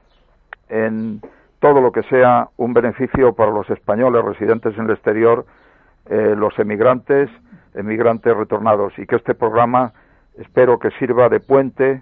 en 0.70 1.22
todo 1.60 1.82
lo 1.82 1.92
que 1.92 2.04
sea 2.04 2.50
un 2.58 2.74
beneficio 2.74 3.34
para 3.34 3.52
los 3.52 3.70
españoles 3.70 4.24
residentes 4.24 4.76
en 4.78 4.86
el 4.86 4.92
exterior, 4.92 5.46
los 6.10 6.58
emigrantes, 6.58 7.30
emigrantes 7.76 8.36
retornados 8.36 8.98
y 8.98 9.06
que 9.06 9.18
este 9.18 9.36
programa 9.36 9.94
espero 10.40 10.80
que 10.80 10.90
sirva 11.00 11.30
de 11.30 11.40
puente 11.40 12.02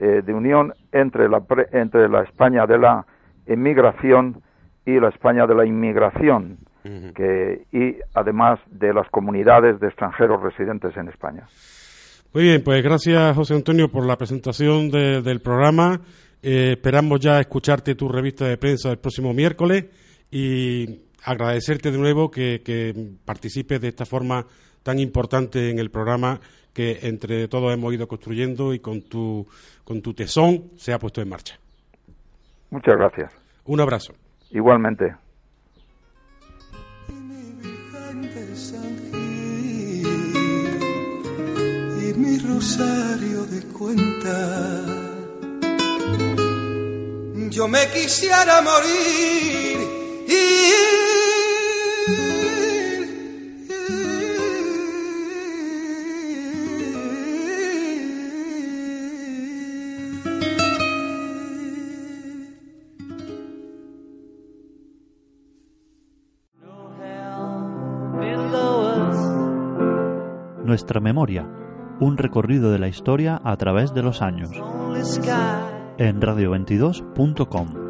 eh, 0.00 0.22
de 0.24 0.32
unión 0.34 0.72
entre 0.92 1.28
la, 1.28 1.42
entre 1.72 2.08
la 2.08 2.22
España 2.22 2.66
de 2.66 2.78
la 2.78 3.04
emigración 3.46 4.42
y 4.86 5.00
la 5.00 5.08
España 5.08 5.46
de 5.46 5.54
la 5.54 5.66
inmigración 5.66 6.58
que, 7.14 7.66
y 7.72 7.96
además 8.14 8.58
de 8.70 8.94
las 8.94 9.08
comunidades 9.10 9.78
de 9.80 9.88
extranjeros 9.88 10.42
residentes 10.42 10.96
en 10.96 11.08
España. 11.08 11.46
Muy 12.32 12.44
bien, 12.44 12.62
pues 12.62 12.82
gracias 12.82 13.36
José 13.36 13.54
Antonio 13.54 13.90
por 13.90 14.06
la 14.06 14.16
presentación 14.16 14.90
del 14.90 15.40
programa. 15.40 16.00
Eh, 16.42 16.72
esperamos 16.72 17.20
ya 17.20 17.40
escucharte 17.40 17.94
tu 17.94 18.08
revista 18.08 18.46
de 18.46 18.56
prensa 18.56 18.90
el 18.90 18.98
próximo 18.98 19.34
miércoles 19.34 19.86
y 20.30 21.00
agradecerte 21.24 21.90
de 21.90 21.98
nuevo 21.98 22.30
que, 22.30 22.62
que 22.64 22.94
participes 23.24 23.80
de 23.80 23.88
esta 23.88 24.06
forma 24.06 24.46
tan 24.82 24.98
importante 24.98 25.70
en 25.70 25.78
el 25.78 25.90
programa 25.90 26.40
que 26.78 27.00
entre 27.08 27.48
todos 27.48 27.74
hemos 27.74 27.92
ido 27.92 28.06
construyendo 28.06 28.72
y 28.72 28.78
con 28.78 29.02
tu, 29.02 29.44
con 29.82 30.00
tu 30.00 30.14
tesón 30.14 30.70
se 30.76 30.92
ha 30.92 30.98
puesto 31.00 31.20
en 31.20 31.28
marcha. 31.28 31.58
Muchas 32.70 32.94
gracias. 32.96 33.32
Un 33.64 33.80
abrazo. 33.80 34.12
Igualmente. 34.52 35.12
Y 42.00 42.14
mi 42.16 42.38
rosario 42.38 43.44
de 43.46 43.60
cuenta. 43.76 44.84
Yo 47.50 47.66
me 47.66 47.88
quisiera 47.92 48.62
morir 48.62 49.78
y 50.28 51.17
Nuestra 70.68 71.00
memoria, 71.00 71.48
un 71.98 72.18
recorrido 72.18 72.70
de 72.70 72.78
la 72.78 72.88
historia 72.88 73.40
a 73.42 73.56
través 73.56 73.94
de 73.94 74.02
los 74.02 74.20
años. 74.20 74.50
En 75.96 76.20
radio22.com. 76.20 77.88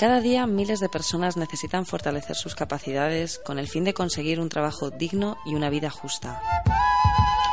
Cada 0.00 0.20
día 0.20 0.46
miles 0.46 0.80
de 0.80 0.88
personas 0.88 1.36
necesitan 1.36 1.84
fortalecer 1.86 2.34
sus 2.34 2.54
capacidades 2.54 3.38
con 3.38 3.58
el 3.58 3.68
fin 3.68 3.84
de 3.84 3.94
conseguir 3.94 4.40
un 4.40 4.48
trabajo 4.48 4.90
digno 4.90 5.36
y 5.44 5.54
una 5.54 5.68
vida 5.68 5.90
justa. 5.90 6.40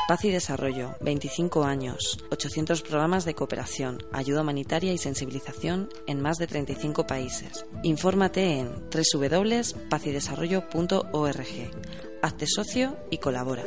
Paz 0.07 0.23
y 0.23 0.31
Desarrollo, 0.31 0.95
25 1.01 1.65
años, 1.65 2.23
800 2.31 2.81
programas 2.81 3.25
de 3.25 3.35
cooperación, 3.35 3.97
ayuda 4.13 4.41
humanitaria 4.41 4.93
y 4.93 4.97
sensibilización 4.97 5.89
en 6.07 6.21
más 6.21 6.37
de 6.37 6.47
35 6.47 7.05
países. 7.05 7.65
Infórmate 7.83 8.59
en 8.59 8.69
www.pazydesarrollo.org. 8.89 11.71
Hazte 12.21 12.45
socio 12.47 12.95
y 13.11 13.17
colabora. 13.17 13.65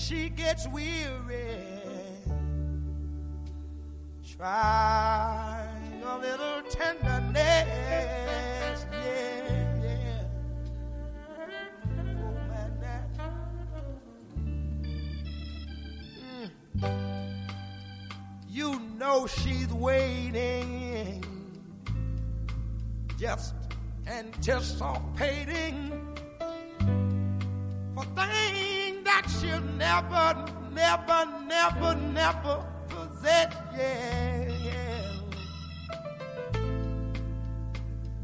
she 0.00 0.30
gets 0.30 0.66
weary, 0.68 1.58
try 4.36 5.68
a 6.02 6.18
little 6.18 6.62
tenderness. 6.70 7.36
Yeah, 8.92 9.82
yeah. 9.82 10.22
Oh, 11.98 12.32
man, 12.48 12.72
that. 12.80 13.10
Mm. 16.80 16.92
You 18.48 18.80
know 18.98 19.26
she's 19.26 19.68
waiting, 19.68 21.22
just 23.18 23.54
anticipating 24.06 25.92
for 27.94 28.04
things 28.16 28.69
that 29.20 29.42
you 29.42 29.60
never, 29.76 30.34
never, 30.72 31.26
never, 31.46 31.94
never 31.94 32.64
possess. 32.88 33.54
Yeah, 33.76 34.48
yeah. 34.48 35.12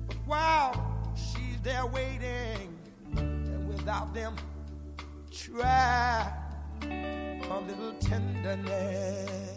But 0.06 0.16
while 0.26 1.12
she's 1.14 1.60
there 1.62 1.86
waiting, 1.86 2.78
and 3.16 3.68
without 3.68 4.14
them, 4.14 4.36
try 5.30 6.32
a 6.82 7.60
little 7.66 7.94
tenderness. 8.00 9.52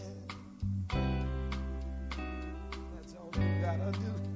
That's 2.95 3.15
all 3.17 3.31
you 3.35 3.61
gotta 3.61 3.91
do. 3.93 4.28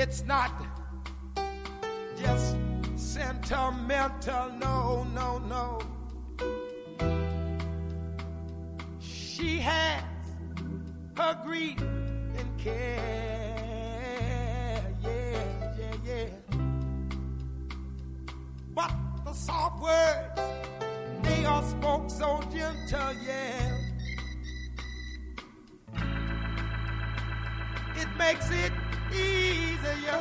It's 0.00 0.24
not 0.26 0.52
just 2.22 2.56
sentimental, 2.94 4.52
no, 4.60 5.02
no, 5.12 5.38
no. 5.38 5.80
She 9.00 9.58
has 9.58 10.04
her 11.16 11.36
grief 11.44 11.80
and 11.80 12.58
care, 12.58 12.94
yeah, 15.02 15.42
yeah, 15.76 15.94
yeah. 16.06 16.28
But 18.76 18.92
the 19.24 19.32
soft 19.32 19.82
words, 19.82 20.40
they 21.24 21.44
are 21.44 21.64
spoke 21.64 22.08
so 22.08 22.40
gentle, 22.52 23.14
yeah. 23.26 23.74
It 27.96 28.08
makes 28.16 28.48
it 28.52 28.72
easier, 29.82 30.20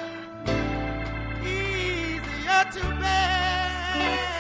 easier 1.44 2.64
to 2.72 2.84
bear. 3.00 4.37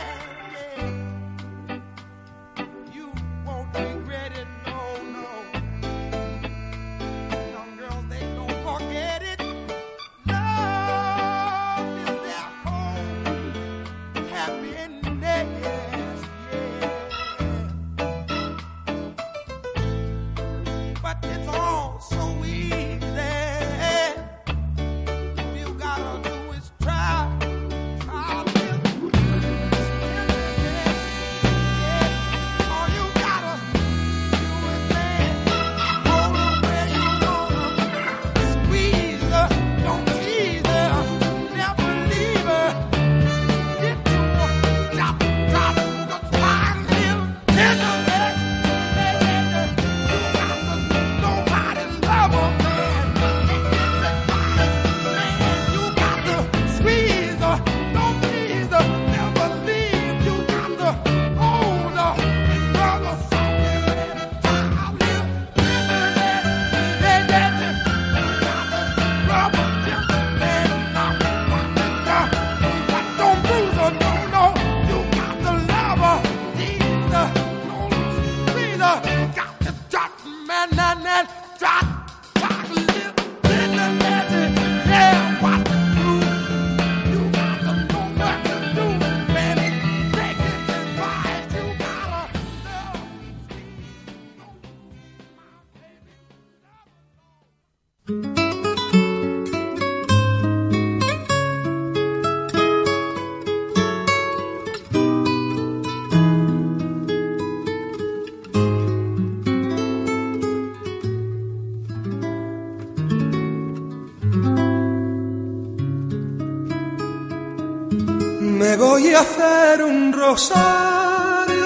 Hacer 119.19 119.83
un 119.83 120.13
rosario 120.13 121.65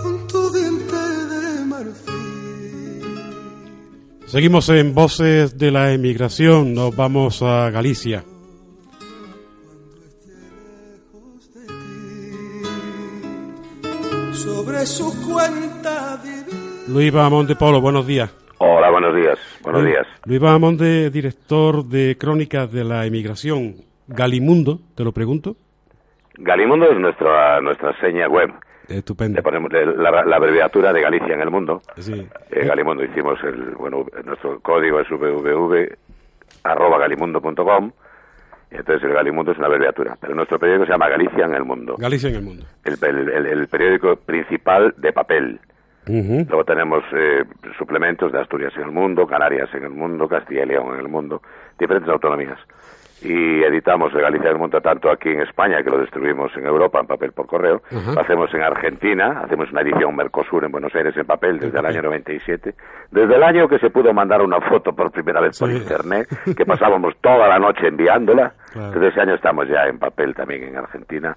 con 0.00 0.26
tu 0.26 0.50
diente 0.50 0.96
de 0.96 1.64
marfil. 1.66 3.02
Seguimos 4.26 4.68
en 4.70 4.94
Voces 4.94 5.58
de 5.58 5.70
la 5.70 5.92
Emigración, 5.92 6.72
nos 6.72 6.96
vamos 6.96 7.42
a 7.42 7.70
Galicia. 7.70 8.24
Sobre 14.32 14.86
su 14.86 15.12
cuenta. 15.26 16.22
Luis 16.88 17.12
Bahamón 17.12 17.46
de 17.46 17.54
Polo, 17.54 17.80
buenos 17.80 18.06
días. 18.06 18.30
Hola, 18.58 18.90
buenos 18.90 19.14
días. 19.14 19.38
Buenos 19.62 19.84
días. 19.84 20.06
Luis 20.24 20.40
Bahamón 20.40 20.76
de 20.76 21.10
director 21.10 21.84
de 21.84 22.16
Crónicas 22.18 22.72
de 22.72 22.84
la 22.84 23.06
Emigración. 23.06 23.76
Galimundo, 24.08 24.80
te 24.94 25.04
lo 25.04 25.12
pregunto. 25.12 25.56
Galimundo 26.38 26.90
es 26.90 26.98
nuestra 26.98 27.60
nuestra 27.60 27.92
seña 28.00 28.28
web. 28.28 28.50
Estupendo. 28.88 29.36
Le 29.36 29.42
ponemos 29.42 29.70
la, 29.72 30.24
la 30.24 30.36
abreviatura 30.36 30.92
de 30.92 31.00
Galicia 31.00 31.34
en 31.34 31.40
el 31.40 31.50
mundo. 31.50 31.80
Sí. 31.96 32.26
Eh, 32.50 32.66
Galimundo 32.66 33.04
hicimos 33.04 33.38
el 33.44 33.70
bueno 33.76 34.04
nuestro 34.24 34.60
código 34.60 35.00
es 35.00 35.08
www 35.08 35.86
arroba 36.64 36.98
galimundo.com 36.98 37.90
entonces 38.70 39.02
el 39.04 39.12
Galimundo 39.14 39.52
es 39.52 39.58
una 39.58 39.66
abreviatura, 39.66 40.16
pero 40.20 40.34
nuestro 40.34 40.58
periódico 40.58 40.86
se 40.86 40.92
llama 40.92 41.08
Galicia 41.08 41.44
en 41.44 41.54
el 41.54 41.64
mundo, 41.64 41.96
Galicia 41.98 42.30
en 42.30 42.36
el 42.36 42.42
mundo. 42.42 42.64
el, 42.84 42.96
el- 43.02 43.28
el- 43.28 43.46
el 43.46 43.68
periódico 43.68 44.16
principal 44.16 44.94
de 44.96 45.12
papel. 45.12 45.60
Luego 46.06 46.64
tenemos 46.64 47.04
eh, 47.12 47.44
suplementos 47.78 48.32
de 48.32 48.40
Asturias 48.40 48.72
en 48.76 48.82
el 48.84 48.90
mundo, 48.90 49.26
Canarias 49.26 49.68
en 49.74 49.84
el 49.84 49.90
mundo, 49.90 50.26
Castilla 50.26 50.62
y 50.64 50.66
León 50.66 50.94
en 50.94 51.00
el 51.00 51.08
mundo, 51.08 51.42
diferentes 51.78 52.08
autonomías. 52.10 52.58
Y 53.24 53.62
editamos 53.62 54.12
de 54.12 54.20
Galicia 54.20 54.48
en 54.48 54.54
el 54.54 54.58
mundo 54.58 54.80
tanto 54.80 55.10
aquí 55.10 55.28
en 55.28 55.40
España, 55.42 55.82
que 55.82 55.90
lo 55.90 56.00
distribuimos 56.00 56.50
en 56.56 56.66
Europa 56.66 56.98
en 57.00 57.06
papel 57.06 57.32
por 57.32 57.46
correo, 57.46 57.82
lo 58.14 58.20
hacemos 58.20 58.52
en 58.54 58.62
Argentina, 58.62 59.42
hacemos 59.44 59.70
una 59.70 59.82
edición 59.82 60.14
Mercosur 60.16 60.64
en 60.64 60.72
Buenos 60.72 60.94
Aires 60.94 61.16
en 61.16 61.24
papel 61.26 61.60
desde 61.60 61.78
el 61.78 61.86
año 61.86 62.02
97, 62.02 62.74
desde 63.10 63.34
el 63.36 63.42
año 63.42 63.68
que 63.68 63.78
se 63.78 63.90
pudo 63.90 64.12
mandar 64.12 64.42
una 64.42 64.60
foto 64.60 64.92
por 64.92 65.10
primera 65.12 65.40
vez 65.40 65.58
por 65.58 65.70
Sí. 65.70 65.76
internet, 65.76 66.26
que 66.56 66.66
pasábamos 66.66 67.14
toda 67.20 67.46
la 67.48 67.58
noche 67.58 67.86
enviándola, 67.86 68.52
Claro. 68.72 68.90
desde 68.92 69.08
ese 69.08 69.20
año 69.20 69.34
estamos 69.34 69.68
ya 69.68 69.86
en 69.86 69.98
papel 69.98 70.34
también 70.34 70.64
en 70.64 70.76
Argentina 70.76 71.36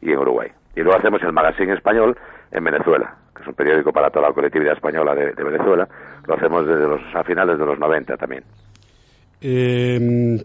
y 0.00 0.12
en 0.12 0.18
Uruguay. 0.18 0.50
Y 0.74 0.80
luego 0.82 0.98
hacemos 0.98 1.22
el 1.22 1.32
magazine 1.32 1.72
español 1.74 2.16
en 2.52 2.64
Venezuela, 2.64 3.14
que 3.34 3.42
es 3.42 3.48
un 3.48 3.54
periódico 3.54 3.92
para 3.92 4.10
toda 4.10 4.28
la 4.28 4.34
colectividad 4.34 4.74
española 4.74 5.14
de, 5.14 5.32
de 5.32 5.44
Venezuela. 5.44 5.88
Lo 6.26 6.34
hacemos 6.34 6.66
desde 6.66 6.86
los 6.86 7.00
a 7.14 7.24
finales 7.24 7.58
de 7.58 7.64
los 7.66 7.78
90 7.78 8.16
también. 8.16 8.44
Eh, 9.40 9.98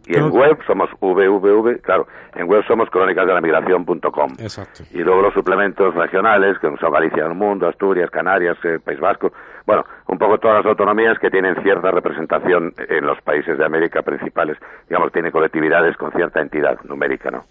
Y 0.05 0.17
en 0.17 0.29
web 0.31 0.57
somos 0.67 0.89
www, 0.99 1.79
claro, 1.81 2.07
en 2.35 2.47
web 2.47 2.61
somos 2.67 2.89
crónicasdelamigración.com. 2.89 4.33
Exacto. 4.39 4.83
Y 4.91 4.99
luego 4.99 5.21
los 5.21 5.33
suplementos 5.33 5.93
regionales, 5.95 6.57
que 6.59 6.67
son 6.79 6.91
Galicia 6.91 7.23
del 7.23 7.35
Mundo, 7.35 7.67
Asturias, 7.67 8.09
Canarias, 8.09 8.57
eh, 8.63 8.79
País 8.83 8.99
Vasco. 8.99 9.31
Bueno, 9.65 9.83
un 10.07 10.17
poco 10.17 10.37
todas 10.39 10.57
las 10.57 10.65
autonomías 10.65 11.17
que 11.19 11.29
tienen 11.29 11.55
cierta 11.63 11.91
representación 11.91 12.73
en 12.77 13.05
los 13.05 13.21
países 13.21 13.57
de 13.57 13.65
América 13.65 14.01
principales. 14.01 14.57
Digamos, 14.89 15.11
tienen 15.11 15.31
colectividades 15.31 15.95
con 15.95 16.11
cierta 16.11 16.41
entidad 16.41 16.77
numérica, 16.83 17.31
¿no? 17.31 17.45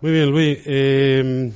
Muy 0.00 0.12
bien, 0.12 0.30
Luis. 0.30 0.62
Eh, 0.66 1.50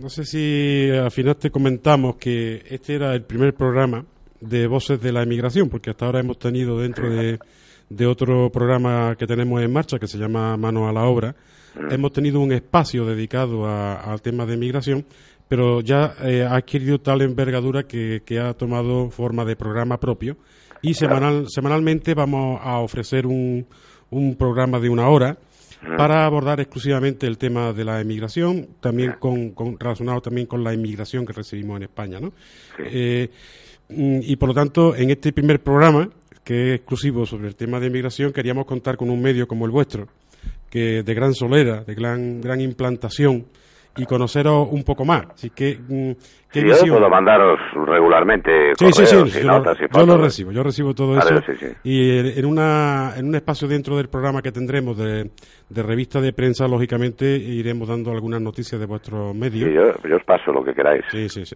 no 0.00 0.08
sé 0.08 0.24
si 0.24 0.90
al 0.90 1.10
final 1.10 1.36
te 1.36 1.50
comentamos 1.50 2.16
que 2.16 2.62
este 2.68 2.96
era 2.96 3.14
el 3.14 3.22
primer 3.22 3.54
programa 3.54 4.04
de 4.40 4.66
Voces 4.66 5.00
de 5.00 5.12
la 5.12 5.22
Emigración, 5.22 5.70
porque 5.70 5.90
hasta 5.90 6.06
ahora 6.06 6.20
hemos 6.20 6.38
tenido 6.38 6.78
dentro 6.78 7.08
de, 7.08 7.38
de 7.88 8.06
otro 8.06 8.50
programa 8.50 9.14
que 9.16 9.26
tenemos 9.26 9.62
en 9.62 9.72
marcha, 9.72 9.98
que 9.98 10.06
se 10.08 10.18
llama 10.18 10.56
Mano 10.56 10.88
a 10.88 10.92
la 10.92 11.04
Obra, 11.04 11.34
hemos 11.90 12.12
tenido 12.12 12.40
un 12.40 12.52
espacio 12.52 13.04
dedicado 13.04 13.66
al 13.66 14.20
tema 14.22 14.46
de 14.46 14.56
migración, 14.56 15.04
pero 15.48 15.80
ya 15.80 16.14
eh, 16.22 16.42
ha 16.42 16.56
adquirido 16.56 17.00
tal 17.00 17.22
envergadura 17.22 17.82
que, 17.84 18.22
que 18.24 18.38
ha 18.40 18.54
tomado 18.54 19.10
forma 19.10 19.44
de 19.44 19.56
programa 19.56 19.98
propio. 20.00 20.36
Y 20.82 20.94
semanal, 20.94 21.46
semanalmente 21.48 22.14
vamos 22.14 22.60
a 22.62 22.78
ofrecer 22.78 23.26
un, 23.26 23.66
un 24.10 24.36
programa 24.36 24.78
de 24.80 24.88
una 24.88 25.08
hora 25.08 25.38
para 25.98 26.24
abordar 26.24 26.60
exclusivamente 26.60 27.26
el 27.26 27.36
tema 27.36 27.72
de 27.74 27.84
la 27.84 28.00
emigración, 28.00 28.68
también 28.80 29.16
con, 29.18 29.50
con- 29.50 29.78
relacionado 29.78 30.22
también 30.22 30.46
con 30.46 30.64
la 30.64 30.72
inmigración 30.72 31.26
que 31.26 31.34
recibimos 31.34 31.76
en 31.76 31.82
España, 31.84 32.20
¿no? 32.20 32.32
Eh, 32.78 33.28
mm, 33.90 34.20
y 34.22 34.36
por 34.36 34.48
lo 34.50 34.54
tanto, 34.54 34.96
en 34.96 35.10
este 35.10 35.32
primer 35.34 35.60
programa, 35.62 36.08
que 36.44 36.70
es 36.70 36.76
exclusivo 36.76 37.24
sobre 37.26 37.48
el 37.48 37.56
tema 37.56 37.80
de 37.80 37.86
inmigración, 37.88 38.32
queríamos 38.32 38.66
contar 38.66 38.96
con 38.96 39.10
un 39.10 39.20
medio 39.22 39.48
como 39.48 39.64
el 39.64 39.70
vuestro, 39.72 40.06
que 40.70 41.02
de 41.02 41.14
gran 41.14 41.32
solera, 41.34 41.82
de 41.84 41.94
gran, 41.94 42.40
gran 42.40 42.60
implantación, 42.60 43.46
y 43.96 44.06
conoceros 44.06 44.66
un 44.72 44.82
poco 44.82 45.04
más. 45.04 45.24
Así 45.34 45.50
que, 45.50 45.78
mm, 45.78 46.10
¿qué 46.50 46.60
Sí, 46.62 46.66
yo 46.86 46.94
puedo 46.94 47.08
mandaros 47.08 47.60
regularmente 47.86 48.72
Sí, 48.76 48.86
sí, 48.92 49.06
sí, 49.06 49.14
yo, 49.14 49.46
lo, 49.46 49.58
notas 49.58 49.76
y 49.78 49.82
yo 49.82 49.88
fotos. 49.88 50.08
lo 50.08 50.18
recibo, 50.18 50.50
yo 50.50 50.62
recibo 50.64 50.94
todo 50.94 51.16
eso. 51.16 51.40
sí, 51.46 51.52
sí. 51.60 51.66
Y 51.84 52.18
en- 52.40 52.44
una, 52.44 53.12
en 53.16 53.28
un 53.28 53.36
espacio 53.36 53.68
dentro 53.68 53.96
del 53.96 54.08
programa 54.08 54.42
que 54.42 54.50
tendremos 54.50 54.98
de, 54.98 55.30
de 55.68 55.82
revista 55.84 56.20
de 56.20 56.32
prensa, 56.32 56.66
lógicamente, 56.66 57.36
iremos 57.36 57.86
dando 57.86 58.10
algunas 58.10 58.40
noticias 58.40 58.80
de 58.80 58.86
vuestros 58.86 59.32
medios. 59.32 59.68
Sí, 59.68 59.72
yo, 59.74 60.08
yo 60.08 60.16
os 60.16 60.24
paso 60.24 60.50
lo 60.52 60.64
que 60.64 60.74
queráis. 60.74 61.04
Sí, 61.12 61.28
sí, 61.28 61.46
sí. 61.46 61.54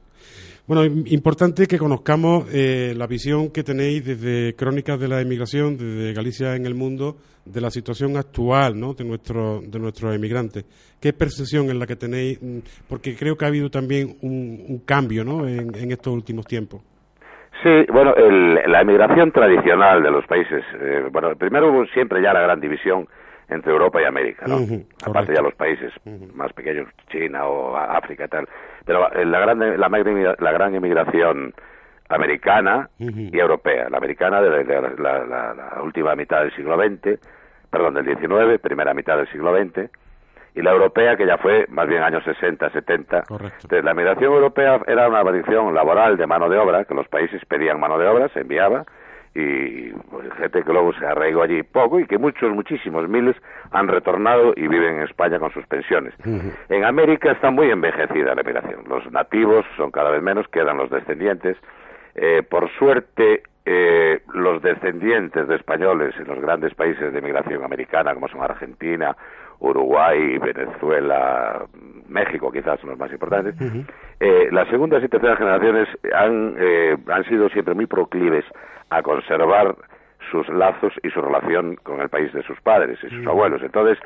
Bueno, 0.69 0.85
im- 0.85 1.05
importante 1.07 1.67
que 1.67 1.79
conozcamos 1.79 2.45
eh, 2.53 2.93
la 2.95 3.07
visión 3.07 3.51
que 3.51 3.63
tenéis 3.65 4.05
desde 4.05 4.55
Crónicas 4.55 5.01
de 5.01 5.09
la 5.09 5.21
Emigración, 5.23 5.79
desde 5.79 6.13
Galicia 6.13 6.55
en 6.57 6.67
el 6.67 6.75
Mundo, 6.75 7.17
de 7.47 7.61
la 7.63 7.71
situación 7.71 8.19
actual 8.19 8.79
¿no? 8.79 8.93
de, 8.93 9.05
nuestro, 9.05 9.63
de 9.63 9.79
nuestros 9.79 10.15
emigrantes. 10.15 10.67
¿Qué 11.01 11.15
percepción 11.15 11.67
es 11.71 11.75
la 11.77 11.87
que 11.87 11.97
tenéis? 11.97 12.39
Mm, 12.43 12.59
Porque 12.87 13.17
creo 13.17 13.35
que 13.37 13.47
ha 13.47 13.49
habido 13.49 13.71
también 13.71 14.19
un, 14.21 14.63
un 14.69 14.79
cambio 14.85 15.25
¿no? 15.25 15.49
en, 15.49 15.75
en 15.75 15.91
estos 15.91 16.13
últimos 16.13 16.45
tiempos. 16.47 16.83
Sí, 17.63 17.71
bueno, 17.91 18.15
el- 18.15 18.71
la 18.71 18.83
emigración 18.83 19.33
tradicional 19.33 20.03
de 20.03 20.11
los 20.11 20.27
países, 20.27 20.63
eh, 20.81 21.09
bueno, 21.11 21.35
primero 21.37 21.73
hubo 21.73 21.87
siempre 21.87 22.23
ya 22.23 22.33
la 22.35 22.43
gran 22.43 22.61
división 22.61 23.09
entre 23.49 23.73
Europa 23.73 24.03
y 24.03 24.05
América, 24.05 24.45
¿no? 24.47 24.59
Aparte 25.07 25.33
ya 25.35 25.41
los 25.41 25.55
países 25.55 25.91
más 26.35 26.53
pequeños, 26.53 26.87
China 27.11 27.47
o 27.47 27.75
África 27.75 28.27
y 28.27 28.29
tal. 28.29 28.47
Pero 28.89 29.13
eh, 29.13 29.25
la 29.25 29.39
gran, 29.41 29.59
la, 29.79 29.89
la 30.39 30.53
gran 30.53 30.75
emigración 30.75 31.53
americana 32.09 32.89
y 32.99 33.39
europea. 33.39 33.89
La 33.91 33.99
americana 33.99 34.41
de, 34.41 34.65
la, 34.65 34.81
la- 34.99 35.25
la- 35.27 35.55
la 35.55 35.83
última 35.83 36.15
mitad 36.17 36.41
del 36.41 36.55
siglo 36.57 36.77
XX, 36.77 37.21
perdón, 37.71 37.95
del 37.95 38.07
XIX, 38.07 38.59
primera 38.61 38.95
mitad 38.95 39.17
del 39.19 39.29
siglo 39.31 39.55
XX, 39.57 39.91
y 40.55 40.63
la 40.63 40.73
europea 40.73 41.17
que 41.17 41.27
ya 41.27 41.37
fue 41.37 41.67
más 41.69 41.87
bien 41.87 42.03
años 42.03 42.25
60, 42.25 42.71
70. 42.71 43.23
Correcto. 43.25 43.59
Entonces, 43.63 43.85
la 43.85 43.95
migración 43.95 44.33
europea 44.33 44.81
era 44.87 45.07
una 45.09 45.23
variación 45.23 45.75
laboral 45.75 46.17
de 46.17 46.27
mano 46.27 46.49
de 46.49 46.59
obra, 46.59 46.85
que 46.87 46.95
los 46.95 47.07
países 47.09 47.45
pedían 47.45 47.79
mano 47.79 47.99
de 47.99 48.09
obra, 48.09 48.29
se 48.31 48.41
enviaba, 48.41 48.85
y 49.35 49.91
pues, 50.11 50.33
gente 50.35 50.63
que 50.63 50.73
luego 50.73 50.93
se 50.95 51.07
arraigó 51.07 51.43
allí 51.43 51.63
poco 51.63 52.01
y 52.01 52.07
que 52.07 52.19
muchos, 52.19 52.51
muchísimos 52.53 53.09
miles 53.09 53.37
han 53.71 53.89
retornado 53.89 54.53
y 54.57 54.67
viven 54.67 54.97
en 54.97 55.03
España 55.03 55.39
con 55.39 55.53
sus 55.53 55.67
pensiones. 55.67 56.15
En 56.69 56.85
América 56.85 57.33
está 57.33 57.51
muy 57.51 57.71
envejecida 57.71 58.35
la 58.35 58.43
migración. 58.43 58.85
Los 58.89 59.11
nativos 59.13 59.65
son 59.77 59.91
cada 59.91 60.11
vez 60.11 60.23
menos, 60.23 60.49
quedan 60.49 60.77
los 60.77 60.91
descendientes. 60.91 61.57
Eh, 62.15 62.43
por 62.43 62.71
suerte, 62.79 63.43
eh, 63.65 64.23
los 64.33 64.63
descendientes 64.63 65.47
de 65.47 65.57
españoles 65.57 66.15
en 66.19 66.27
los 66.27 66.41
grandes 66.41 66.75
países 66.75 67.13
de 67.13 67.21
migración 67.21 67.63
americana, 67.63 68.15
como 68.15 68.27
son 68.29 68.43
Argentina, 68.43 69.15
Uruguay, 69.61 70.39
Venezuela, 70.39 71.63
México, 72.09 72.51
quizás 72.53 72.81
son 72.81 72.91
los 72.91 72.99
más 72.99 73.13
importantes, 73.13 73.55
eh, 74.21 74.49
las 74.53 74.69
segundas 74.69 75.03
y 75.03 75.09
terceras 75.09 75.39
generaciones 75.39 75.89
han, 76.15 76.55
eh, 76.59 76.97
han 77.09 77.25
sido 77.25 77.49
siempre 77.51 77.75
muy 77.75 77.87
proclives 77.87 78.45
a 78.91 79.03
conservar 79.03 79.75
sus 80.31 80.49
lazos 80.49 80.93
y 81.03 81.11
su 81.11 81.21
relación 81.21 81.77
con 81.77 82.01
el 82.01 82.09
país 82.09 82.33
de 82.33 82.43
sus 82.43 82.61
padres 82.61 82.99
y 83.03 83.09
sus 83.11 83.27
abuelos. 83.27 83.63
Entonces, 83.63 83.99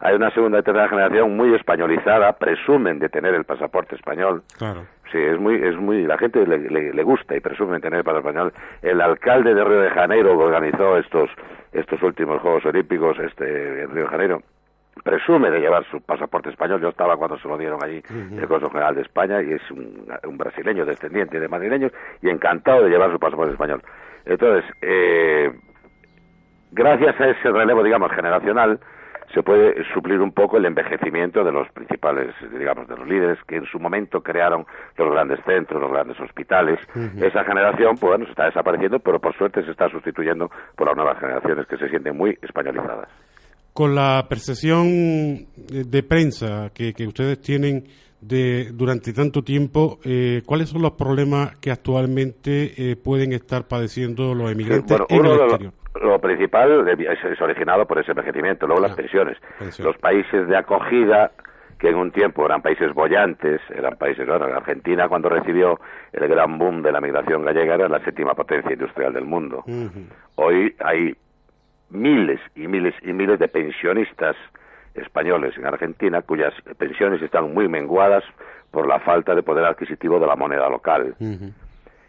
hay 0.00 0.14
una 0.14 0.30
segunda 0.30 0.58
y 0.58 0.62
tercera 0.62 0.88
generación 0.88 1.36
muy 1.36 1.54
españolizada, 1.54 2.32
presumen 2.32 2.98
de 2.98 3.08
tener 3.08 3.34
el 3.34 3.44
pasaporte 3.44 3.94
español, 3.96 4.42
Claro. 4.58 4.82
Sí, 5.12 5.18
es 5.18 5.40
muy, 5.40 5.56
es 5.56 5.76
muy, 5.76 6.04
la 6.04 6.16
gente 6.18 6.46
le, 6.46 6.56
le- 6.70 6.92
le 6.92 7.02
gusta 7.02 7.36
y 7.36 7.40
presume 7.40 7.80
tener 7.80 8.04
para 8.04 8.18
español. 8.18 8.52
El 8.80 9.00
alcalde 9.00 9.54
de 9.54 9.64
Río 9.64 9.80
de 9.80 9.90
Janeiro 9.90 10.38
que 10.38 10.44
organizó 10.44 10.96
estos, 10.98 11.28
estos 11.72 12.00
últimos 12.04 12.40
Juegos 12.40 12.64
Olímpicos, 12.66 13.18
este, 13.18 13.82
en 13.82 13.90
Río 13.90 14.04
de 14.04 14.08
Janeiro, 14.08 14.42
presume 15.10 15.50
de 15.50 15.58
llevar 15.58 15.84
su 15.90 16.00
pasaporte 16.00 16.50
español. 16.50 16.80
Yo 16.80 16.90
estaba 16.90 17.16
cuando 17.16 17.36
se 17.38 17.48
lo 17.48 17.58
dieron 17.58 17.82
allí 17.82 18.00
el 18.08 18.46
Consejo 18.46 18.70
General 18.70 18.94
de 18.94 19.02
España 19.02 19.42
y 19.42 19.52
es 19.52 19.70
un, 19.72 20.06
un 20.22 20.38
brasileño 20.38 20.86
descendiente 20.86 21.40
de 21.40 21.48
madrileños 21.48 21.90
y 22.22 22.28
encantado 22.28 22.84
de 22.84 22.90
llevar 22.90 23.10
su 23.10 23.18
pasaporte 23.18 23.52
español. 23.52 23.82
Entonces, 24.24 24.64
eh, 24.82 25.52
gracias 26.70 27.20
a 27.20 27.28
ese 27.28 27.50
relevo, 27.50 27.82
digamos, 27.82 28.12
generacional, 28.12 28.78
se 29.34 29.42
puede 29.42 29.82
suplir 29.92 30.20
un 30.20 30.30
poco 30.30 30.58
el 30.58 30.66
envejecimiento 30.66 31.42
de 31.42 31.50
los 31.50 31.68
principales, 31.72 32.32
digamos, 32.56 32.86
de 32.86 32.96
los 32.96 33.08
líderes 33.08 33.38
que 33.48 33.56
en 33.56 33.66
su 33.66 33.80
momento 33.80 34.22
crearon 34.22 34.64
los 34.96 35.12
grandes 35.12 35.40
centros, 35.44 35.80
los 35.80 35.90
grandes 35.90 36.20
hospitales. 36.20 36.78
Esa 37.20 37.42
generación, 37.44 37.96
pues 37.96 38.10
bueno, 38.10 38.24
se 38.26 38.30
está 38.30 38.44
desapareciendo, 38.44 39.00
pero 39.00 39.18
por 39.18 39.34
suerte 39.36 39.64
se 39.64 39.72
está 39.72 39.88
sustituyendo 39.88 40.50
por 40.76 40.86
las 40.86 40.96
nuevas 40.96 41.18
generaciones 41.18 41.66
que 41.66 41.78
se 41.78 41.88
sienten 41.88 42.16
muy 42.16 42.38
españolizadas. 42.42 43.08
Con 43.80 43.94
la 43.94 44.26
percepción 44.28 44.84
eh, 44.88 45.46
de 45.88 46.02
prensa 46.02 46.68
que, 46.74 46.92
que 46.92 47.06
ustedes 47.06 47.40
tienen 47.40 47.84
de 48.20 48.72
durante 48.74 49.14
tanto 49.14 49.40
tiempo, 49.40 49.98
eh, 50.04 50.42
¿cuáles 50.44 50.68
son 50.68 50.82
los 50.82 50.90
problemas 50.90 51.56
que 51.62 51.70
actualmente 51.70 52.74
eh, 52.76 52.96
pueden 52.96 53.32
estar 53.32 53.66
padeciendo 53.68 54.34
los 54.34 54.52
emigrantes 54.52 54.98
bueno, 54.98 55.06
en 55.08 55.16
el 55.16 55.22
lo, 55.24 55.44
exterior? 55.44 55.72
lo 55.94 56.18
principal 56.18 56.86
es, 56.90 57.24
es 57.24 57.40
originado 57.40 57.86
por 57.86 57.98
ese 57.98 58.10
envejecimiento, 58.10 58.66
luego 58.66 58.82
las 58.82 58.92
Ah, 58.92 58.96
pensiones. 58.96 59.38
Los 59.78 59.96
países 59.96 60.46
de 60.46 60.58
acogida, 60.58 61.32
que 61.78 61.88
en 61.88 61.94
un 61.94 62.10
tiempo 62.10 62.44
eran 62.44 62.60
países 62.60 62.92
bollantes, 62.92 63.62
eran 63.74 63.96
países, 63.96 64.26
bueno, 64.26 64.44
Argentina 64.44 65.08
cuando 65.08 65.30
recibió 65.30 65.80
el 66.12 66.28
gran 66.28 66.58
boom 66.58 66.82
de 66.82 66.92
la 66.92 67.00
migración 67.00 67.46
gallega 67.46 67.76
era 67.76 67.88
la 67.88 68.04
séptima 68.04 68.34
potencia 68.34 68.74
industrial 68.74 69.14
del 69.14 69.24
mundo. 69.24 69.64
Hoy 70.36 70.76
hay 70.80 71.14
miles 71.90 72.40
y 72.54 72.66
miles 72.68 72.94
y 73.02 73.12
miles 73.12 73.38
de 73.38 73.48
pensionistas 73.48 74.36
españoles 74.94 75.56
en 75.56 75.66
Argentina 75.66 76.22
cuyas 76.22 76.52
pensiones 76.78 77.22
están 77.22 77.54
muy 77.54 77.68
menguadas 77.68 78.24
por 78.70 78.86
la 78.86 79.00
falta 79.00 79.34
de 79.34 79.42
poder 79.42 79.64
adquisitivo 79.64 80.18
de 80.18 80.26
la 80.26 80.36
moneda 80.36 80.68
local. 80.68 81.14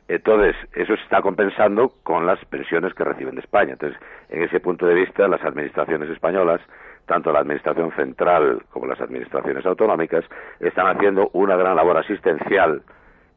Entonces, 0.08 0.56
eso 0.74 0.96
se 0.96 1.04
está 1.04 1.22
compensando 1.22 1.94
con 2.04 2.26
las 2.26 2.44
pensiones 2.46 2.94
que 2.94 3.04
reciben 3.04 3.36
de 3.36 3.41
España. 3.41 3.74
Entonces, 3.74 3.98
en 4.30 4.44
ese 4.44 4.60
punto 4.60 4.86
de 4.86 4.94
vista, 4.94 5.28
las 5.28 5.41
administraciones 5.41 6.10
españolas, 6.10 6.60
tanto 7.06 7.32
la 7.32 7.39
Administración 7.39 7.91
Central 7.96 8.62
como 8.72 8.88
las 8.88 9.00
administraciones 9.00 9.65
autonómicas, 9.65 10.26
están 10.60 10.88
haciendo 10.88 11.30
una 11.34 11.56
gran 11.56 11.78
labor 11.78 11.98
asistencial. 11.98 12.82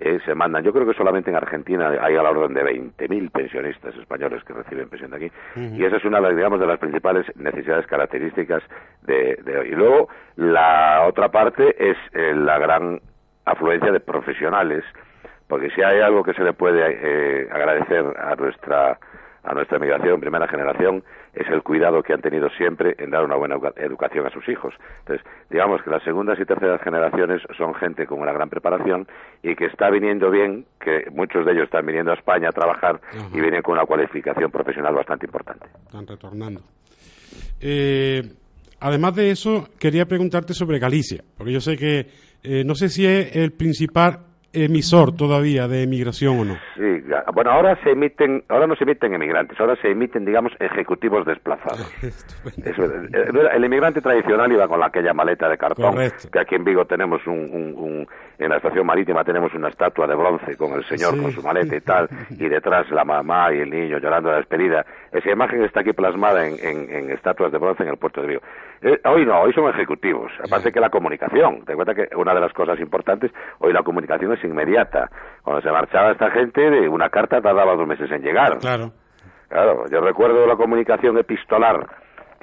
Eh, 0.01 0.19
se 0.25 0.35
mandan, 0.35 0.65
yo 0.65 0.73
creo 0.73 0.87
que 0.87 0.95
solamente 0.95 1.31
en 1.31 1.37
Argentina 1.37 1.89
hay 2.01 2.17
a 2.17 2.23
la 2.23 2.31
orden 2.31 2.53
de 2.53 2.65
20.000 2.65 3.31
pensionistas 3.31 3.95
españoles 3.95 4.43
que 4.45 4.53
reciben 4.53 4.89
pensión 4.89 5.13
de 5.13 5.17
aquí. 5.17 5.33
Y 5.57 5.85
esa 5.85 5.97
es 5.97 6.05
una, 6.05 6.21
digamos, 6.31 6.59
de 6.59 6.67
las 6.67 6.79
principales 6.81 7.25
necesidades 7.37 7.87
características 7.87 8.63
de, 9.03 9.39
de 9.45 9.59
hoy. 9.59 9.69
Y 9.69 9.75
luego, 9.75 10.09
la 10.37 11.05
otra 11.07 11.29
parte 11.31 11.77
es 11.79 11.97
eh, 12.13 12.35
la 12.35 12.59
gran 12.59 13.01
afluencia 13.45 13.93
de 13.93 14.01
profesionales 14.01 14.85
porque 15.49 15.71
si 15.71 15.83
hay 15.83 16.01
algo 16.01 16.25
que 16.25 16.35
se 16.35 16.43
le 16.43 16.53
puede 16.53 16.81
eh, 16.85 17.49
agradecer 17.51 18.05
a 18.19 18.35
nuestra 18.35 18.99
a 19.45 19.55
nuestra 19.55 19.79
migración 19.79 20.21
primera 20.21 20.49
generación 20.49 21.03
es 21.35 21.47
el 21.49 21.63
cuidado 21.63 22.03
que 22.03 22.13
han 22.13 22.21
tenido 22.21 22.49
siempre 22.51 22.95
en 22.99 23.11
dar 23.11 23.25
una 23.25 23.37
buena 23.37 23.57
educa- 23.57 23.73
educación 23.77 24.27
a 24.27 24.31
sus 24.31 24.49
hijos. 24.49 24.73
Entonces, 25.01 25.27
digamos 25.51 25.83
que 25.83 25.91
las 25.91 26.03
segundas 26.03 26.39
y 26.41 26.45
terceras 26.45 26.81
generaciones 26.83 27.43
son 27.57 27.75
gente 27.75 28.07
con 28.07 28.21
una 28.21 28.33
gran 28.33 28.49
preparación 28.49 29.07
y 29.43 29.55
que 29.55 29.67
está 29.67 29.91
viniendo 29.91 30.31
bien, 30.31 30.65
que 30.81 31.11
muchos 31.11 31.45
de 31.45 31.53
ellos 31.53 31.65
están 31.65 31.85
viniendo 31.87 32.13
a 32.13 32.15
España 32.15 32.49
a 32.49 32.53
trabajar 32.53 33.01
y 33.33 33.41
vienen 33.41 33.63
con 33.63 33.75
una 33.75 33.85
cualificación 33.87 34.51
profesional 34.51 34.95
bastante 34.95 35.27
importante. 35.27 35.67
Están 35.87 36.07
retornando. 36.07 36.61
Eh, 37.61 38.23
además 38.81 39.15
de 39.17 39.31
eso, 39.31 39.69
quería 39.79 40.07
preguntarte 40.07 40.55
sobre 40.55 40.79
Galicia, 40.79 41.23
porque 41.37 41.53
yo 41.53 41.61
sé 41.61 41.77
que 41.77 42.07
eh, 42.43 42.63
no 42.65 42.75
sé 42.75 42.89
si 42.89 43.07
es 43.07 43.35
el 43.37 43.53
principal 43.53 44.21
emisor 44.55 45.17
todavía 45.17 45.69
de 45.69 45.83
emigración 45.83 46.39
o 46.41 46.45
no. 46.45 46.55
Sí, 46.77 47.03
bueno, 47.33 47.51
ahora 47.51 47.77
se 47.83 47.91
emiten, 47.91 48.45
ahora 48.49 48.67
no 48.67 48.77
se 48.77 48.85
emiten 48.85 49.15
emigrantes, 49.15 49.59
ahora 49.61 49.77
se 49.83 49.91
emiten, 49.91 50.25
digamos, 50.25 50.53
ejecutivos 50.61 51.25
desplazados. 51.27 51.93
Eh, 52.57 52.73
el 53.55 53.65
inmigrante 53.65 54.01
tradicional 54.01 54.51
iba 54.53 54.69
con 54.69 54.83
aquella 54.83 55.13
maleta 55.15 55.49
de 55.49 55.57
cartón, 55.57 55.93
Correcto. 55.93 56.29
que 56.31 56.39
aquí 56.41 56.55
en 56.55 56.65
Vigo 56.65 56.85
tenemos 56.85 57.27
un, 57.27 57.39
un- 57.39 57.75
un- 57.77 58.07
en 58.39 58.49
la 58.51 58.57
estación 58.57 58.85
marítima 58.87 59.23
tenemos 59.25 59.53
una 59.55 59.69
estatua 59.69 60.07
de 60.07 60.15
bronce 60.15 60.57
con 60.57 60.73
el 60.73 60.85
señor 60.85 61.15
Sí. 61.15 61.21
con 61.23 61.31
su 61.33 61.43
maleta 61.43 61.77
y 61.77 61.81
tal, 61.81 62.09
y 62.31 62.49
detrás 62.49 62.91
la 62.91 63.05
mamá 63.05 63.53
y 63.55 63.61
el 63.61 63.71
niño 63.71 63.99
llorando 63.99 64.31
la 64.31 64.39
despedida. 64.39 64.85
Esa 65.13 65.31
imagen 65.31 65.63
está 65.65 65.81
aquí 65.81 65.93
plasmada 65.93 66.47
en, 66.47 66.55
en- 66.61 66.91
en 66.95 67.11
estatuas 67.11 67.53
de 67.53 67.59
bronce 67.59 67.83
en 67.85 67.91
el 67.91 67.97
puerto 67.97 68.21
de 68.21 68.27
Vigo. 68.29 68.41
Eh, 68.83 69.01
hoy 69.05 69.25
no, 69.25 69.41
hoy 69.41 69.53
son 69.53 69.69
ejecutivos. 69.71 70.31
Aparte 70.45 70.71
que 70.73 70.81
la 70.81 70.91
comunicación, 70.91 71.65
te 71.65 71.75
cuenta 71.75 71.95
que 71.95 72.09
una 72.17 72.35
de 72.35 72.41
las 72.41 72.53
cosas 72.53 72.79
importantes, 72.81 73.31
hoy 73.61 73.73
la 73.73 73.83
comunicación 73.83 74.33
es 74.33 74.44
inmediata. 74.47 75.11
Cuando 75.43 75.63
se 75.63 75.71
marchaba 75.71 76.13
esta 76.13 76.31
gente, 76.31 76.71
de 76.71 76.89
una 76.89 77.11
carta 77.11 77.41
tardaba 77.41 77.75
dos 77.75 77.87
meses 77.87 78.11
en 78.11 78.23
llegar. 78.23 78.59
Claro. 78.59 78.93
Claro, 79.49 79.85
yo 79.91 80.01
recuerdo 80.01 80.47
la 80.47 80.57
comunicación 80.57 81.17
epistolar 81.19 81.87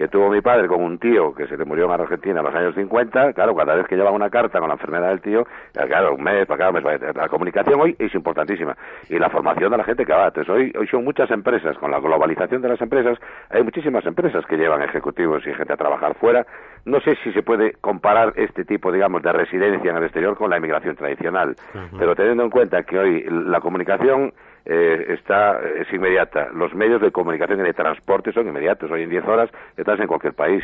que 0.02 0.08
tuvo 0.08 0.30
mi 0.32 0.42
padre 0.42 0.68
con 0.68 0.82
un 0.82 0.98
tío 0.98 1.32
que 1.36 1.46
se 1.46 1.56
le 1.56 1.64
murió 1.64 1.86
en 1.86 1.92
Argentina 1.92 2.40
en 2.40 2.46
los 2.48 2.56
años 2.56 2.74
50, 2.74 3.34
claro, 3.34 3.56
cada 3.56 3.76
vez 3.76 3.86
que 3.86 3.96
llevaba 3.96 4.16
una 4.16 4.32
carta 4.32 4.58
con 4.60 4.68
la 4.68 4.74
enfermedad 4.74 5.10
del 5.10 5.22
tío, 5.22 5.46
ya, 5.76 5.86
claro, 5.86 6.16
un 6.16 6.24
mes, 6.24 6.48
para 6.48 6.58
cada 6.58 6.72
mes, 6.72 6.82
para- 6.82 7.14
la 7.14 7.30
comunicación 7.30 7.80
hoy 7.80 7.96
es 8.00 8.12
importantísima 8.16 8.76
y 9.10 9.20
la 9.20 9.30
formación 9.30 9.70
de 9.70 9.78
la 9.78 9.84
gente 9.84 10.04
que 10.04 10.12
va. 10.12 10.26
Entonces, 10.30 10.50
hoy, 10.52 10.74
hoy 10.76 10.88
son 10.88 11.04
muchas 11.04 11.30
empresas, 11.30 11.78
con 11.78 11.92
la 11.92 12.00
globalización 12.00 12.64
de 12.64 12.70
las 12.70 12.82
empresas, 12.82 13.20
hay 13.52 13.62
muchísimas 13.62 14.04
empresas 14.08 14.44
que 14.48 14.58
llevan 14.58 14.82
ejecutivos 14.82 15.46
y 15.46 15.54
gente 15.54 15.74
a 15.74 15.78
trabajar 15.78 16.16
fuera. 16.16 16.48
No 16.84 17.00
sé 17.02 17.16
si 17.24 17.32
se 17.34 17.44
puede 17.44 17.74
comparar 17.74 18.34
este 18.38 18.66
tipo, 18.66 18.92
digamos, 18.92 19.22
de 19.22 19.32
residencia 19.34 19.92
en 19.92 19.98
el 19.98 20.04
exterior 20.06 20.36
con 20.36 20.50
la 20.50 20.58
inmigración 20.58 20.96
tradicional, 20.96 21.56
pero 22.00 22.16
teniendo 22.16 22.42
en 22.44 22.50
cuenta 22.50 22.82
que 22.82 22.98
hoy 22.98 23.24
la 23.30 23.60
comunicación 23.60 24.34
eh, 24.65 25.06
está 25.10 25.60
es 25.80 25.91
inmediata. 25.93 26.50
Los 26.54 26.74
medios 26.74 27.02
de 27.02 27.12
comunicación 27.12 27.60
y 27.60 27.63
de 27.63 27.74
transporte 27.74 28.32
son 28.32 28.47
inmediatos. 28.47 28.89
Hoy 28.91 29.04
en 29.04 29.10
10 29.10 29.26
horas 29.28 29.50
estás 29.78 30.00
en 30.00 30.08
cualquier 30.08 30.34
país. 30.34 30.63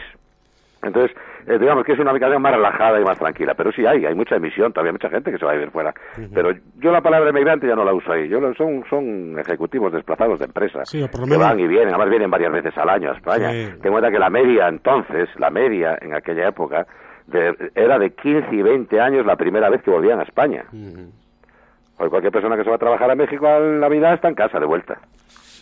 Entonces, 0.84 1.12
eh, 1.48 1.58
digamos 1.58 1.84
que 1.84 1.94
es 1.94 2.00
una 2.00 2.12
ubicación 2.12 2.40
más 2.40 2.54
relajada 2.54 3.02
y 3.02 3.04
más 3.04 3.18
tranquila. 3.18 3.56
Pero 3.56 3.72
sí 3.72 3.84
hay, 3.86 4.06
hay 4.06 4.14
mucha 4.14 4.36
emisión, 4.36 4.72
todavía 4.72 4.90
hay 4.92 4.94
mucha 4.94 5.10
gente 5.10 5.32
que 5.32 5.40
se 5.40 5.44
va 5.46 5.52
a 5.52 5.56
vivir 5.56 5.72
fuera. 5.72 5.92
Pero 6.34 6.52
yo 6.78 6.92
la 6.92 7.02
palabra 7.02 7.32
emigrante 7.32 7.68
ya 7.68 7.76
no 7.76 7.84
la 7.84 7.94
uso 7.94 8.12
ahí. 8.12 8.30
Yo 8.30 8.40
lo- 8.40 8.54
son, 8.54 8.84
son 8.88 9.40
ejecutivos 9.40 9.92
desplazados 9.92 10.38
de 10.40 10.46
empresas 10.46 10.88
Sí, 10.88 11.00
que 11.00 11.10
menos- 11.32 11.40
van 11.40 11.60
y 11.60 11.68
vienen. 11.68 11.90
Además 11.90 12.10
vienen 12.12 12.30
varias 12.30 12.52
veces 12.54 12.78
al 12.78 12.90
año 12.90 13.10
a 13.12 13.16
España. 13.16 13.52
Sí. 13.52 13.66
Ten 13.82 13.86
en 13.86 13.92
cuenta 13.92 14.12
que 14.12 14.20
la 14.20 14.30
media 14.30 14.68
entonces, 14.68 15.28
la 15.40 15.50
media 15.50 15.98
en 16.00 16.14
aquella 16.14 16.48
época, 16.50 16.86
de- 17.26 17.72
era 17.74 17.98
de 17.98 18.12
15 18.12 18.56
y 18.56 18.62
20 18.62 19.02
años 19.02 19.26
la 19.26 19.36
primera 19.36 19.70
vez 19.72 19.82
que 19.82 19.90
volvían 19.92 20.20
a 20.20 20.24
España. 20.24 20.64
Hoy 22.00 22.10
cualquier 22.10 22.32
persona 22.32 22.56
que 22.56 22.64
se 22.64 22.70
va 22.70 22.76
a 22.76 22.80
trabajar 22.80 23.10
a 23.12 23.16
México 23.16 23.48
a 23.48 23.60
Navidad 23.60 24.14
está 24.14 24.28
en 24.30 24.36
casa 24.36 24.60
de 24.60 24.66
vuelta. 24.66 25.00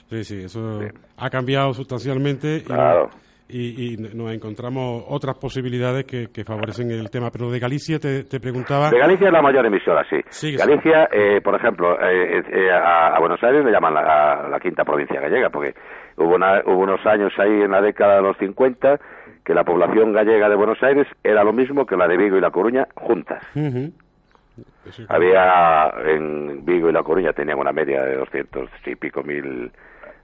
Sí, 0.10 0.24
sí, 0.24 0.44
eso 0.44 0.82
ha 1.18 1.30
cambiado 1.30 1.74
sustancialmente 1.74 2.58
y, 2.58 2.62
Claro. 2.62 3.10
y, 3.50 3.94
y 3.94 3.98
nos 3.98 4.32
encontramos 4.34 5.04
otras 5.08 5.38
posibilidades 5.40 6.06
que, 6.06 6.28
que 6.32 6.44
favorecen 6.44 6.92
el 6.92 7.10
tema. 7.10 7.32
Pero 7.32 7.50
de 7.50 7.60
Galicia 7.60 7.98
te, 8.00 8.24
te 8.26 8.40
preguntaba... 8.40 8.92
De 8.92 9.00
Galicia 9.00 9.28
es 9.28 9.34
la 9.34 9.42
mayor 9.42 9.66
emisora, 9.66 10.04
sí. 10.10 10.18
Sí, 10.30 10.56
Galicia, 10.56 11.08
eh, 11.12 11.42
por 11.42 11.56
ejemplo, 11.56 11.94
eh, 12.02 12.44
eh, 12.52 12.72
a, 12.72 13.16
a 13.16 13.20
Buenos 13.20 13.42
Aires 13.44 13.64
le 13.66 13.72
llaman 13.72 13.94
la, 13.96 14.02
a 14.46 14.50
la 14.50 14.60
quinta 14.60 14.84
provincia 14.84 15.20
gallega, 15.20 15.50
porque 15.50 15.74
hubo, 16.18 16.36
una- 16.36 16.62
hubo 16.66 16.80
unos 16.84 17.04
años 17.06 17.32
ahí 17.40 17.62
en 17.64 17.72
la 17.72 17.82
década 17.82 18.18
de 18.18 18.22
los 18.22 18.38
50 18.38 19.00
que 19.44 19.54
la 19.54 19.64
población 19.64 20.12
gallega 20.14 20.50
de 20.50 20.56
Buenos 20.56 20.82
Aires 20.84 21.08
era 21.24 21.44
lo 21.44 21.54
mismo 21.54 21.86
que 21.86 21.96
la 21.96 22.08
de 22.08 22.18
Vigo 22.18 22.36
y 22.38 22.42
La 22.42 22.50
Coruña 22.52 22.88
juntas. 22.96 23.44
Eso 23.56 23.92
Había 25.10 25.94
en 26.06 26.64
Vigo 26.66 26.90
y 26.90 26.94
La 26.94 27.04
Coruña 27.04 27.34
tenían 27.34 27.58
una 27.60 27.72
media 27.72 28.04
de 28.04 28.16
200 28.18 28.70
y 28.86 28.96
pico 28.96 29.24
mil 29.24 29.72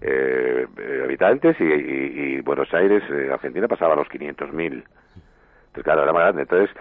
eh, 0.02 0.66
eh, 0.78 1.02
habitantes 1.04 1.56
y, 1.60 1.64
y- 1.64 2.36
y 2.38 2.42
Buenos 2.42 2.74
Aires, 2.74 3.04
eh, 3.12 3.30
Argentina, 3.32 3.68
pasaba 3.68 3.94
a 3.94 3.98
los 3.98 4.10
500 4.10 4.52
mil. 4.54 4.84
Entonces, 5.68 5.84
claro, 5.84 6.04
era 6.04 6.12
más 6.14 6.24
grande. 6.24 6.42
Entonces, 6.42 6.76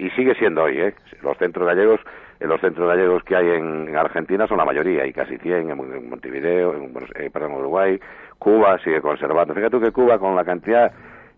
y 0.00 0.10
sigue 0.10 0.34
siendo 0.36 0.62
hoy, 0.62 0.80
¿eh? 0.80 0.94
Los 1.22 1.36
centros 1.38 1.66
gallegos, 1.66 2.00
eh, 2.40 2.46
los 2.46 2.60
centros 2.60 2.88
gallegos 2.88 3.22
que 3.24 3.36
hay 3.36 3.48
en, 3.50 3.88
en 3.88 3.96
Argentina 3.96 4.46
son 4.46 4.56
la 4.58 4.64
mayoría, 4.64 5.02
hay 5.02 5.12
casi 5.12 5.36
100 5.38 5.70
en, 5.70 5.76
Mon- 5.76 5.92
en 5.94 6.08
Montevideo, 6.08 6.74
en, 6.74 6.92
eh, 7.16 7.30
Uruguay, 7.50 8.00
Cuba 8.38 8.78
sigue 8.78 9.00
conservando. 9.02 9.54
Fíjate 9.54 9.70
tú 9.76 9.80
que 9.80 9.92
Cuba, 9.92 10.18
con 10.18 10.34
la 10.34 10.44
cantidad 10.44 10.90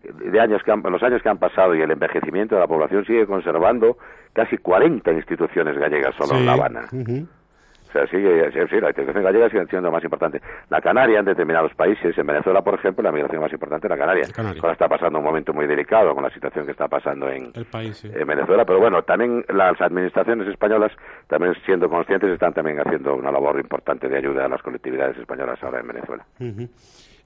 de 0.03 0.39
años 0.39 0.61
que 0.63 0.71
han, 0.71 0.81
los 0.83 1.01
años 1.03 1.21
que 1.21 1.29
han 1.29 1.39
pasado 1.39 1.75
y 1.75 1.81
el 1.81 1.91
envejecimiento 1.91 2.55
de 2.55 2.61
la 2.61 2.67
población 2.67 3.05
sigue 3.05 3.25
conservando 3.25 3.97
casi 4.35 4.57
40 4.57 5.11
instituciones 5.13 5.77
gallegas 5.77 6.13
solo 6.15 6.37
en. 6.37 6.45
La 6.45 6.53
Habana. 6.53 6.87
O 6.91 7.97
sea, 7.97 8.05
sigue, 8.07 8.51
sí, 8.51 8.59
sí, 8.69 8.81
la 8.81 8.89
institución 8.89 9.23
gallega 9.23 9.49
sigue 9.49 9.65
siendo 9.67 9.89
más 9.89 10.03
importante. 10.03 10.41
La 10.69 10.81
Canaria 10.81 11.19
en 11.19 11.25
determinados 11.25 11.73
países, 11.75 12.17
en 12.17 12.27
Venezuela, 12.27 12.61
por 12.61 12.77
ejemplo, 12.77 13.01
la 13.01 13.11
migración 13.13 13.41
más 13.41 13.53
importante 13.53 13.87
es 13.87 13.89
la 13.89 13.97
Canaria. 13.97 14.27
Canaria. 14.35 14.61
Ahora 14.61 14.73
está 14.73 14.89
pasando 14.89 15.19
un 15.19 15.23
momento 15.23 15.53
muy 15.53 15.65
delicado 15.65 16.13
con 16.13 16.21
la 16.21 16.29
situación 16.29 16.65
que 16.65 16.73
está 16.73 16.89
pasando 16.89 17.29
en, 17.29 17.51
El 17.53 17.63
país, 17.63 17.95
sí. 17.95 18.11
en 18.13 18.27
Venezuela, 18.27 18.65
pero 18.65 18.79
bueno, 18.79 19.01
también 19.03 19.45
las 19.47 19.79
administraciones 19.79 20.45
españolas, 20.49 20.91
también 21.27 21.53
siendo 21.65 21.87
conscientes, 21.87 22.29
están 22.31 22.53
también 22.53 22.81
haciendo 22.81 23.15
una 23.15 23.31
labor 23.31 23.57
importante 23.61 24.09
de 24.09 24.17
ayuda 24.17 24.43
a 24.43 24.49
las 24.49 24.61
colectividades 24.61 25.17
españolas 25.17 25.57
ahora 25.63 25.79
en 25.79 25.87
Venezuela. 25.87 26.25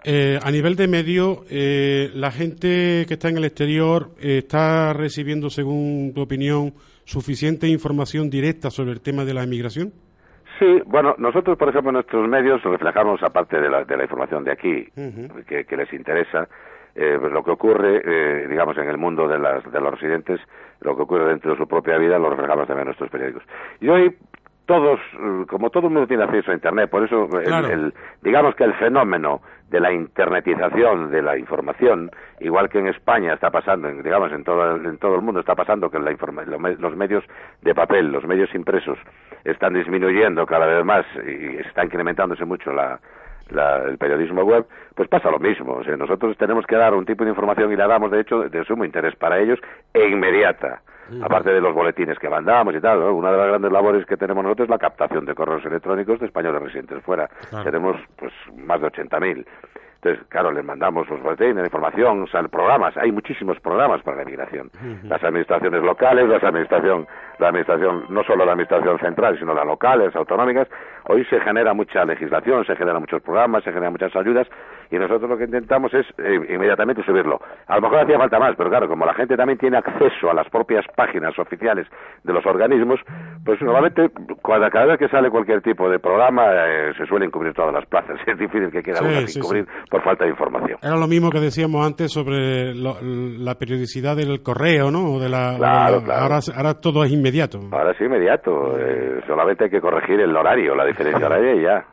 Eh, 0.04 0.40
a 0.42 0.50
nivel 0.50 0.76
de 0.78 0.88
medio, 0.88 1.44
eh, 1.50 2.10
la 2.14 2.32
gente 2.32 3.06
que 3.06 3.16
está 3.16 3.28
en 3.28 3.38
el 3.38 3.44
exterior 3.44 4.12
eh, 4.22 4.38
está 4.38 4.94
recibiendo, 4.94 5.50
según 5.50 6.14
tu 6.16 6.22
opinión, 6.22 6.74
suficiente 7.10 7.68
información 7.68 8.30
directa 8.30 8.70
sobre 8.70 8.92
el 8.92 9.02
tema 9.02 9.26
de 9.26 9.34
la 9.34 9.44
emigración. 9.44 9.92
Sí, 10.60 10.82
bueno, 10.86 11.16
nosotros, 11.18 11.58
por 11.58 11.70
ejemplo, 11.70 11.90
en 11.90 11.96
nuestros 11.96 12.28
medios 12.28 12.62
reflejamos, 12.62 13.24
aparte 13.24 13.60
de 13.60 13.70
la, 13.70 13.84
de 13.84 13.98
la 13.98 14.04
información 14.04 14.44
de 14.44 14.52
aquí, 14.52 14.86
que, 15.48 15.66
que 15.66 15.78
les 15.78 15.92
interesa, 15.94 16.48
eh, 16.96 17.18
pues 17.20 17.32
lo 17.32 17.44
que 17.44 17.52
ocurre, 17.52 18.02
eh, 18.06 18.48
digamos, 18.48 18.78
en 18.78 18.90
el 18.90 18.98
mundo 18.98 19.28
de, 19.28 19.40
las, 19.40 19.64
de 19.72 19.80
los 19.80 19.92
residentes, 19.92 20.40
lo 20.82 20.96
que 20.96 21.04
ocurre 21.04 21.30
dentro 21.30 21.52
de 21.52 21.58
su 21.58 21.68
propia 21.68 21.98
vida, 21.98 22.20
lo 22.20 22.30
reflejamos 22.30 22.68
también 22.68 22.82
en 22.82 22.88
nuestros 22.88 23.10
periódicos. 23.10 23.44
Y 23.80 23.88
hoy, 23.88 24.16
todos, 24.70 25.00
eh, 25.14 25.46
como 25.50 25.72
todo 25.72 25.88
el 25.88 25.94
mundo 25.94 26.08
tiene 26.08 26.24
acceso 26.26 26.52
a 26.52 26.54
Internet, 26.54 26.92
por 26.92 27.04
eso, 27.04 27.28
Claro. 27.28 27.68
el- 27.70 27.92
digamos 28.22 28.54
que 28.54 28.66
el 28.66 28.74
fenómeno 28.76 29.42
de 29.72 29.80
la 29.80 29.92
internetización 29.92 31.10
de 31.10 31.24
la 31.24 31.38
información, 31.40 32.12
igual 32.40 32.70
que 32.70 32.78
en 32.78 32.88
España 32.88 33.34
está 33.34 33.50
pasando, 33.50 33.90
en- 33.90 34.04
digamos, 34.04 34.32
en 34.32 34.44
todo, 34.44 34.76
el- 34.76 34.86
en 34.86 34.98
todo 35.00 35.16
el 35.16 35.22
mundo 35.24 35.40
está 35.40 35.56
pasando 35.56 35.90
que 35.90 35.98
la 35.98 36.12
informa- 36.12 36.44
los 36.46 36.96
medios 36.96 37.24
de 37.64 37.74
papel, 37.74 38.12
los 38.12 38.24
medios 38.26 38.54
impresos, 38.54 39.00
están 39.44 39.74
disminuyendo 39.74 40.46
cada 40.46 40.68
vez 40.68 40.86
más 40.86 41.04
y 41.28 41.58
está 41.58 41.84
incrementándose 41.84 42.46
mucho 42.46 42.72
la, 42.72 43.00
la- 43.50 43.84
el 43.86 43.98
periodismo 43.98 44.44
web, 44.44 44.66
pues 44.96 45.10
pasa 45.10 45.32
lo 45.32 45.40
mismo. 45.40 45.74
O 45.74 45.84
sea, 45.84 45.98
nosotros 45.98 46.38
tenemos 46.38 46.68
que 46.68 46.76
dar 46.76 46.94
un 46.94 47.06
tipo 47.06 47.24
de 47.24 47.32
información 47.32 47.72
y 47.74 47.76
la 47.76 47.88
damos, 47.88 48.12
de 48.12 48.20
hecho, 48.22 48.48
de 48.48 48.64
sumo 48.66 48.86
interés 48.86 49.16
para 49.16 49.40
ellos 49.40 49.60
e 49.96 50.08
inmediata. 50.10 50.82
Aparte 51.22 51.52
de 51.52 51.62
los 51.62 51.74
boletines 51.74 52.18
que 52.20 52.30
mandamos 52.30 52.76
y 52.76 52.82
tal, 52.82 53.00
¿no? 53.00 53.14
una 53.14 53.32
de 53.32 53.38
las 53.38 53.48
grandes 53.48 53.72
labores 53.72 54.06
que 54.06 54.18
tenemos 54.18 54.44
nosotros 54.44 54.66
es 54.66 54.70
la 54.70 54.78
captación 54.78 55.26
de 55.26 55.36
correos 55.36 55.66
electrónicos 55.66 56.20
de 56.20 56.28
españoles 56.28 56.62
residentes 56.62 57.04
fuera. 57.04 57.28
Claro. 57.50 57.66
Tenemos 57.66 57.96
pues 58.18 58.34
más 58.56 58.82
de 58.82 58.88
80.000. 58.88 59.46
Entonces, 60.02 60.26
claro, 60.30 60.52
les 60.54 60.64
mandamos 60.64 61.10
los 61.10 61.22
boletines, 61.22 61.58
la 61.58 61.66
información, 61.66 62.24
o 62.24 62.28
sea, 62.28 62.42
programas. 62.44 62.96
Hay 62.96 63.12
muchísimos 63.12 63.60
programas 63.60 64.02
para 64.02 64.18
la 64.18 64.24
migración. 64.24 64.72
Las 65.04 65.22
administraciones 65.22 65.84
locales, 65.84 66.30
las 66.30 66.42
administración, 66.42 67.06
la 67.38 67.50
administración, 67.50 68.06
no 68.08 68.24
solo 68.24 68.46
la 68.46 68.54
administración 68.54 68.98
central, 69.00 69.38
sino 69.38 69.54
las 69.54 69.66
locales, 69.66 70.16
autonómicas. 70.16 70.70
Hoy 71.10 71.26
se 71.26 71.42
genera 71.42 71.74
mucha 71.74 72.06
legislación, 72.06 72.64
se 72.66 72.78
generan 72.78 73.02
muchos 73.02 73.22
programas, 73.22 73.62
se 73.66 73.72
generan 73.72 73.92
muchas 73.92 74.16
ayudas 74.16 74.48
y 74.92 74.98
nosotros 74.98 75.30
lo 75.30 75.38
que 75.38 75.44
intentamos 75.46 75.94
es 75.94 76.06
eh, 76.18 76.36
inmediatamente 76.50 77.04
subirlo. 77.04 77.40
A 77.68 77.76
lo 77.76 77.82
mejor 77.82 78.00
hacía 78.00 78.18
falta 78.18 78.40
más, 78.40 78.56
pero 78.58 78.70
claro, 78.70 78.88
como 78.88 79.06
la 79.06 79.14
gente 79.14 79.36
también 79.38 79.58
tiene 79.60 79.78
acceso 79.78 80.30
a 80.30 80.34
las 80.34 80.50
propias 80.50 80.86
páginas 80.96 81.38
oficiales 81.38 81.88
de 82.24 82.34
los 82.34 82.46
organismos, 82.46 83.00
pues 83.46 83.62
normalmente 83.62 84.10
cada, 84.44 84.70
cada 84.70 84.86
vez 84.88 84.98
que 85.00 85.08
sale 85.10 85.30
cualquier 85.30 85.62
tipo 85.62 85.90
de 85.90 86.00
programa 86.00 86.46
eh, 86.68 86.94
se 86.98 87.06
suelen 87.06 87.30
cubrir 87.32 87.54
todas 87.54 87.74
las 87.74 87.86
plazas. 87.86 88.18
Es 88.28 88.38
difícil 88.38 88.72
que 88.72 88.82
quiera 88.84 89.00
Sí, 89.00 89.06
una 89.06 89.20
sí, 89.22 89.28
sin 89.28 89.42
sí. 89.44 89.48
cubrir 89.48 89.68
por 89.90 90.02
falta 90.04 90.24
de 90.26 90.32
información. 90.32 90.78
Era 90.82 90.96
lo 90.98 91.08
mismo 91.08 91.30
que 91.30 91.40
decíamos 91.40 91.86
antes 91.86 92.12
sobre 92.12 92.74
lo- 92.76 92.98
la 93.02 93.56
periodicidad 93.56 94.16
del 94.16 94.42
correo, 94.44 94.92
¿no? 94.92 95.14
O 95.14 95.20
de 95.20 95.30
la, 95.30 95.50
o 95.50 95.54
de 95.54 95.58
Claro, 95.60 95.96
la- 95.98 96.04
claro. 96.04 96.22
Ahora, 96.24 96.40
ahora 96.56 96.74
todo 96.82 97.04
es 97.04 97.12
inmediato. 97.12 97.60
Ahora 97.72 97.94
sí, 97.98 98.04
inmediato. 98.06 98.78
Eh, 98.80 99.22
solamente 99.28 99.66
hay 99.66 99.70
que 99.70 99.82
corregir 99.82 100.20
el 100.20 100.36
horario, 100.36 100.76
la 100.76 100.86
diferencia 100.86 101.26
horaria 101.26 101.56
y 101.56 101.62
ya. 101.62 101.86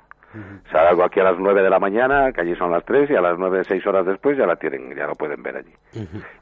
Sale 0.70 0.88
algo 0.88 1.04
aquí 1.04 1.20
a 1.20 1.24
las 1.24 1.38
9 1.38 1.62
de 1.62 1.70
la 1.70 1.78
mañana, 1.78 2.32
que 2.32 2.40
allí 2.40 2.54
son 2.56 2.70
las 2.70 2.84
3, 2.84 3.10
y 3.10 3.14
a 3.14 3.20
las 3.20 3.38
9, 3.38 3.62
6 3.64 3.86
horas 3.86 4.06
después 4.06 4.36
ya 4.36 4.46
la 4.46 4.56
tienen, 4.56 4.94
ya 4.94 5.06
lo 5.06 5.14
pueden 5.14 5.42
ver 5.42 5.56
allí. 5.56 5.72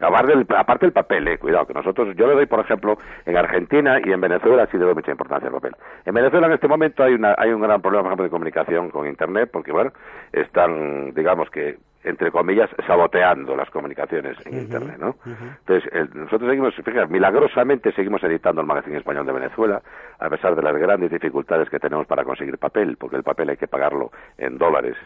aparte, 0.01 0.33
del, 0.37 0.47
aparte 0.57 0.87
el 0.87 0.93
papel, 0.93 1.29
eh, 1.29 1.39
cuidado, 1.39 1.67
que 1.67 1.75
nosotros, 1.75 2.15
yo 2.17 2.27
le 2.27 2.35
doy, 2.35 2.47
por 2.47 2.61
ejemplo, 2.61 2.99
en 3.27 3.37
Argentina 3.37 3.99
y 4.05 4.13
en 4.13 4.21
Venezuela 4.21 4.67
sí 4.71 4.79
le 4.79 4.85
doy 4.85 4.95
mucha 4.95 5.11
importancia 5.11 5.49
al 5.49 5.55
papel. 5.55 5.77
En 6.05 6.15
Venezuela 6.15 6.47
en 6.47 6.53
este 6.55 6.69
momento 6.69 7.03
hay, 7.03 7.15
una, 7.15 7.35
hay 7.37 7.51
un 7.51 7.61
gran 7.61 7.81
problema, 7.81 8.03
por 8.03 8.11
ejemplo, 8.11 8.25
de 8.25 8.31
comunicación 8.31 8.91
con 8.91 9.07
Internet, 9.07 9.51
porque, 9.53 9.73
bueno, 9.73 9.93
están, 10.33 11.13
digamos 11.15 11.51
que, 11.51 11.79
entre 12.05 12.31
comillas, 12.31 12.69
saboteando 12.87 13.57
las 13.57 13.71
comunicaciones 13.71 14.37
en 14.47 14.53
Internet, 14.61 14.97
¿no? 14.99 15.17
Entonces, 15.61 15.91
el- 15.93 16.11
nosotros 16.15 16.49
seguimos, 16.51 16.75
fíjate, 16.75 17.07
milagrosamente 17.13 17.93
seguimos 17.93 18.23
editando 18.23 18.61
el 18.61 18.67
Magazine 18.67 18.99
Español 18.99 19.27
de 19.27 19.33
Venezuela, 19.33 19.81
a 20.19 20.29
pesar 20.29 20.55
de 20.55 20.63
las 20.63 20.77
grandes 20.77 21.11
dificultades 21.11 21.69
que 21.71 21.79
tenemos 21.81 22.07
para 22.07 22.25
conseguir 22.25 22.59
papel, 22.59 22.97
porque 22.99 23.17
el 23.17 23.23
papel 23.23 23.51
hay 23.51 23.57
que 23.57 23.67
pagarlo 23.69 24.11
en 24.39 24.59
dólares. 24.59 24.97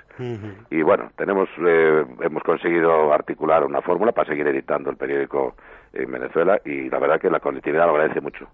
Y 0.70 0.82
bueno, 0.82 1.10
tenemos, 1.16 1.48
eh, 1.66 2.04
hemos 2.20 2.42
conseguido 2.42 3.12
articular 3.12 3.64
una 3.64 3.80
fórmula 3.80 4.12
para 4.12 4.28
seguir 4.28 4.46
editando 4.48 4.90
el 4.90 4.96
periódico 4.96 5.54
en 5.92 6.10
Venezuela 6.10 6.60
y 6.64 6.90
la 6.90 6.98
verdad 6.98 7.20
que 7.20 7.30
la 7.30 7.40
colectividad 7.40 7.86
lo 7.86 7.92
agradece 7.92 8.20
mucho. 8.20 8.48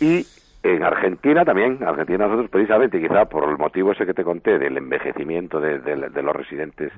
Y 0.00 0.26
en 0.64 0.82
Argentina 0.82 1.44
también, 1.44 1.78
Argentina 1.84 2.24
nosotros 2.26 2.48
precisamente, 2.50 2.98
quizá 3.00 3.26
por 3.26 3.48
el 3.50 3.58
motivo 3.58 3.92
ese 3.92 4.06
que 4.06 4.14
te 4.14 4.24
conté 4.24 4.58
del 4.58 4.76
envejecimiento 4.78 5.60
de, 5.60 5.78
de- 5.78 6.08
de 6.08 6.22
los 6.22 6.34
residentes 6.34 6.90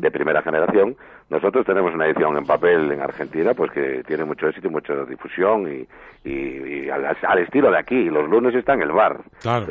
de 0.00 0.10
primera 0.10 0.40
generación, 0.42 0.96
nosotros 1.28 1.66
tenemos 1.66 1.94
una 1.94 2.06
edición 2.06 2.36
en 2.38 2.46
papel 2.46 2.90
en 2.90 3.00
Argentina 3.02 3.52
pues 3.54 3.70
que 3.70 4.02
tiene 4.06 4.24
mucho 4.24 4.48
éxito 4.48 4.68
y 4.68 4.70
mucha 4.70 4.94
difusión 5.04 5.68
y, 5.70 5.86
y- 6.28 6.84
y 6.86 6.90
al, 6.90 7.04
al 7.22 7.38
estilo 7.38 7.70
de 7.70 7.78
aquí, 7.78 8.08
los 8.08 8.28
lunes 8.28 8.54
está 8.54 8.72
en 8.74 8.82
el 8.82 8.92
bar. 8.92 9.18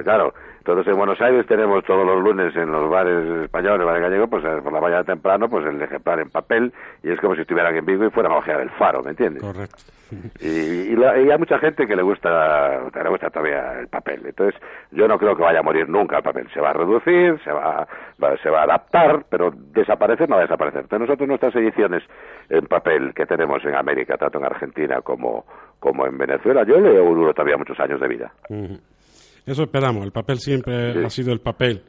Claro, 0.04 0.34
entonces 0.62 0.88
en 0.94 0.98
Buenos 0.98 1.20
Aires 1.20 1.46
tenemos 1.48 1.84
todos 1.86 2.06
los 2.06 2.22
lunes 2.24 2.56
en 2.56 2.72
los 2.72 2.88
bares 2.88 3.26
españoles, 3.44 3.84
bares 3.86 4.04
gallegos, 4.04 4.30
pues 4.30 4.46
eh, 4.46 4.60
por 4.64 4.72
la 4.72 4.80
mañana 4.80 5.04
temprano, 5.04 5.50
pues 5.50 5.66
el 5.66 5.82
ejemplar 5.82 6.20
en 6.20 6.30
papel 6.30 6.72
y 7.04 7.10
es 7.12 7.20
como 7.20 7.34
si 7.36 7.42
estuvieran 7.42 7.76
en 7.76 7.86
Vigo 7.86 8.06
y 8.06 8.12
fueran 8.12 8.32
a 8.34 8.38
ojear 8.38 8.62
el 8.62 8.70
faro, 8.72 9.02
¿me 9.04 9.10
entiendes? 9.12 9.42
Correcto. 9.44 9.78
Y, 10.42 10.48
y 10.92 10.96
la- 10.98 11.18
y 11.20 11.32
hay 11.32 11.38
mucha 11.38 11.58
gente 11.58 11.88
que 11.88 11.96
le 11.96 12.02
gusta, 12.04 12.82
que 12.94 13.02
le 13.02 13.10
gusta 13.10 13.30
todavía 13.30 13.80
el 13.80 13.88
papel. 13.88 14.22
Entonces, 14.26 14.60
yo 14.92 15.08
no 15.08 15.18
creo 15.18 15.38
que 15.38 15.42
vaya 15.42 15.60
a 15.60 15.64
morir 15.64 15.88
nunca 15.88 16.18
el 16.18 16.24
papel. 16.24 16.50
Se 16.54 16.60
va 16.60 16.72
a 16.72 16.74
reducir, 16.74 17.40
se 17.46 17.52
va, 17.52 17.88
va- 18.22 18.38
se 18.44 18.50
va 18.50 18.60
a 18.60 18.64
adaptar, 18.64 19.24
pero 19.30 19.52
desaparecer 19.56 20.28
no 20.30 20.36
va 20.36 20.42
a 20.42 20.46
desaparecer. 20.46 20.82
Entonces, 20.82 21.08
nosotros 21.08 21.30
nuestras 21.30 21.56
ediciones 21.56 22.04
en 22.50 22.66
papel 22.68 23.14
que 23.16 23.26
tenemos 23.26 23.64
en 23.64 23.74
América, 23.74 24.18
tanto 24.18 24.38
en 24.38 24.46
Argentina 24.46 25.00
como, 25.02 25.46
como 25.80 26.06
en 26.06 26.18
Venezuela, 26.18 26.64
yo 26.66 26.78
le 26.82 27.00
auguro 27.00 27.34
todavía 27.34 27.56
muchos 27.56 27.80
años 27.80 28.02
de 28.02 28.08
vida. 28.10 28.32
Eso 29.46 29.64
esperamos. 29.64 30.04
El 30.06 30.12
papel 30.12 30.38
siempre 30.40 30.94
Sí. 30.94 31.00
ha 31.06 31.10
sido 31.10 31.34
el 31.34 31.40
papel. 31.40 31.82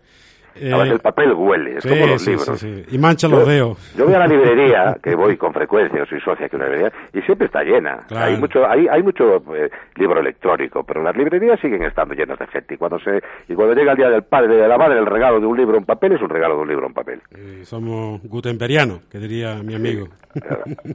Eh, 0.54 0.70
el 0.70 1.00
papel 1.00 1.32
huele, 1.32 1.78
es 1.78 1.82
sí, 1.82 1.88
como 1.88 2.06
los 2.08 2.20
sí, 2.22 2.30
libros. 2.32 2.58
sí. 2.60 2.84
Y 2.90 2.98
mancha 2.98 3.26
los 3.26 3.48
dedos. 3.48 3.94
Yo 3.96 4.04
voy 4.04 4.12
a 4.12 4.18
la 4.18 4.26
librería, 4.26 4.98
que 5.02 5.14
voy 5.14 5.38
con 5.38 5.50
frecuencia, 5.54 5.98
yo 6.00 6.04
soy 6.04 6.20
socia 6.20 6.46
que 6.46 6.56
una 6.56 6.66
librería, 6.66 6.92
y 7.14 7.22
siempre 7.22 7.46
está 7.46 7.62
llena. 7.62 8.00
Claro. 8.06 8.26
Hay 8.26 8.36
mucho, 8.38 8.68
hay, 8.68 8.86
hay 8.86 9.02
mucho 9.02 9.36
eh, 9.56 9.70
libro 9.96 10.20
electrónico, 10.20 10.84
pero 10.84 11.02
las 11.02 11.16
librerías 11.16 11.58
siguen 11.58 11.82
estando 11.84 12.12
llenas 12.12 12.38
de 12.38 12.46
gente. 12.48 12.74
Y 12.74 12.76
cuando 12.76 12.98
se, 12.98 13.22
y 13.48 13.54
cuando 13.54 13.74
llega 13.74 13.92
el 13.92 13.96
día 13.96 14.10
del 14.10 14.24
padre 14.24 14.54
y 14.54 14.58
de 14.58 14.68
la 14.68 14.76
madre, 14.76 14.98
el 14.98 15.06
regalo 15.06 15.40
de 15.40 15.46
un 15.46 15.56
libro 15.56 15.78
en 15.78 15.86
papel 15.86 16.12
es 16.12 16.20
un 16.20 16.28
regalo 16.28 16.56
de 16.56 16.60
un 16.60 16.68
libro 16.68 16.86
en 16.86 16.92
papel. 16.92 17.22
Eh, 17.34 17.60
somos 17.64 18.20
gutenberianos, 18.24 19.04
que 19.10 19.18
diría 19.18 19.54
mi 19.62 19.74
amigo. 19.74 20.08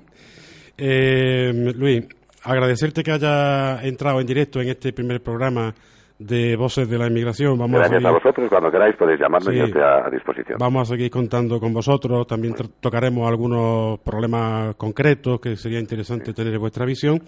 Eh, 0.78 1.74
Luis, 1.76 2.06
agradecerte 2.44 3.04
que 3.04 3.12
haya 3.12 3.82
entrado 3.84 4.22
en 4.22 4.28
directo 4.28 4.62
en 4.62 4.70
este 4.70 4.94
primer 4.94 5.22
programa 5.22 5.74
de 6.20 6.56
Voces 6.56 6.90
de 6.90 6.98
la 6.98 7.08
Inmigración. 7.08 7.58
Vamos 7.58 7.80
Gracias 7.80 8.04
a 8.04 8.08
a 8.10 8.12
seguir, 8.12 8.24
vosotros, 8.24 8.50
cuando 8.50 8.72
queráis 8.72 8.96
podéis 8.96 9.20
llamarme 9.20 9.52
y 9.52 9.54
Sí. 9.54 9.60
yo 9.60 9.66
estoy 9.66 9.82
a, 9.82 10.08
a 10.08 10.10
disposición. 10.10 10.58
vamos 10.60 10.82
a 10.90 10.94
seguir 10.94 11.12
contando 11.12 11.60
con 11.60 11.74
vosotros. 11.74 12.26
También 12.28 12.54
tocaremos 12.80 13.28
algunos 13.28 14.00
problemas 14.00 14.76
concretos 14.76 15.40
que 15.40 15.56
sería 15.56 15.80
interesante 15.80 16.34
tener 16.34 16.58
vuestra 16.58 16.86
visión. 16.86 17.22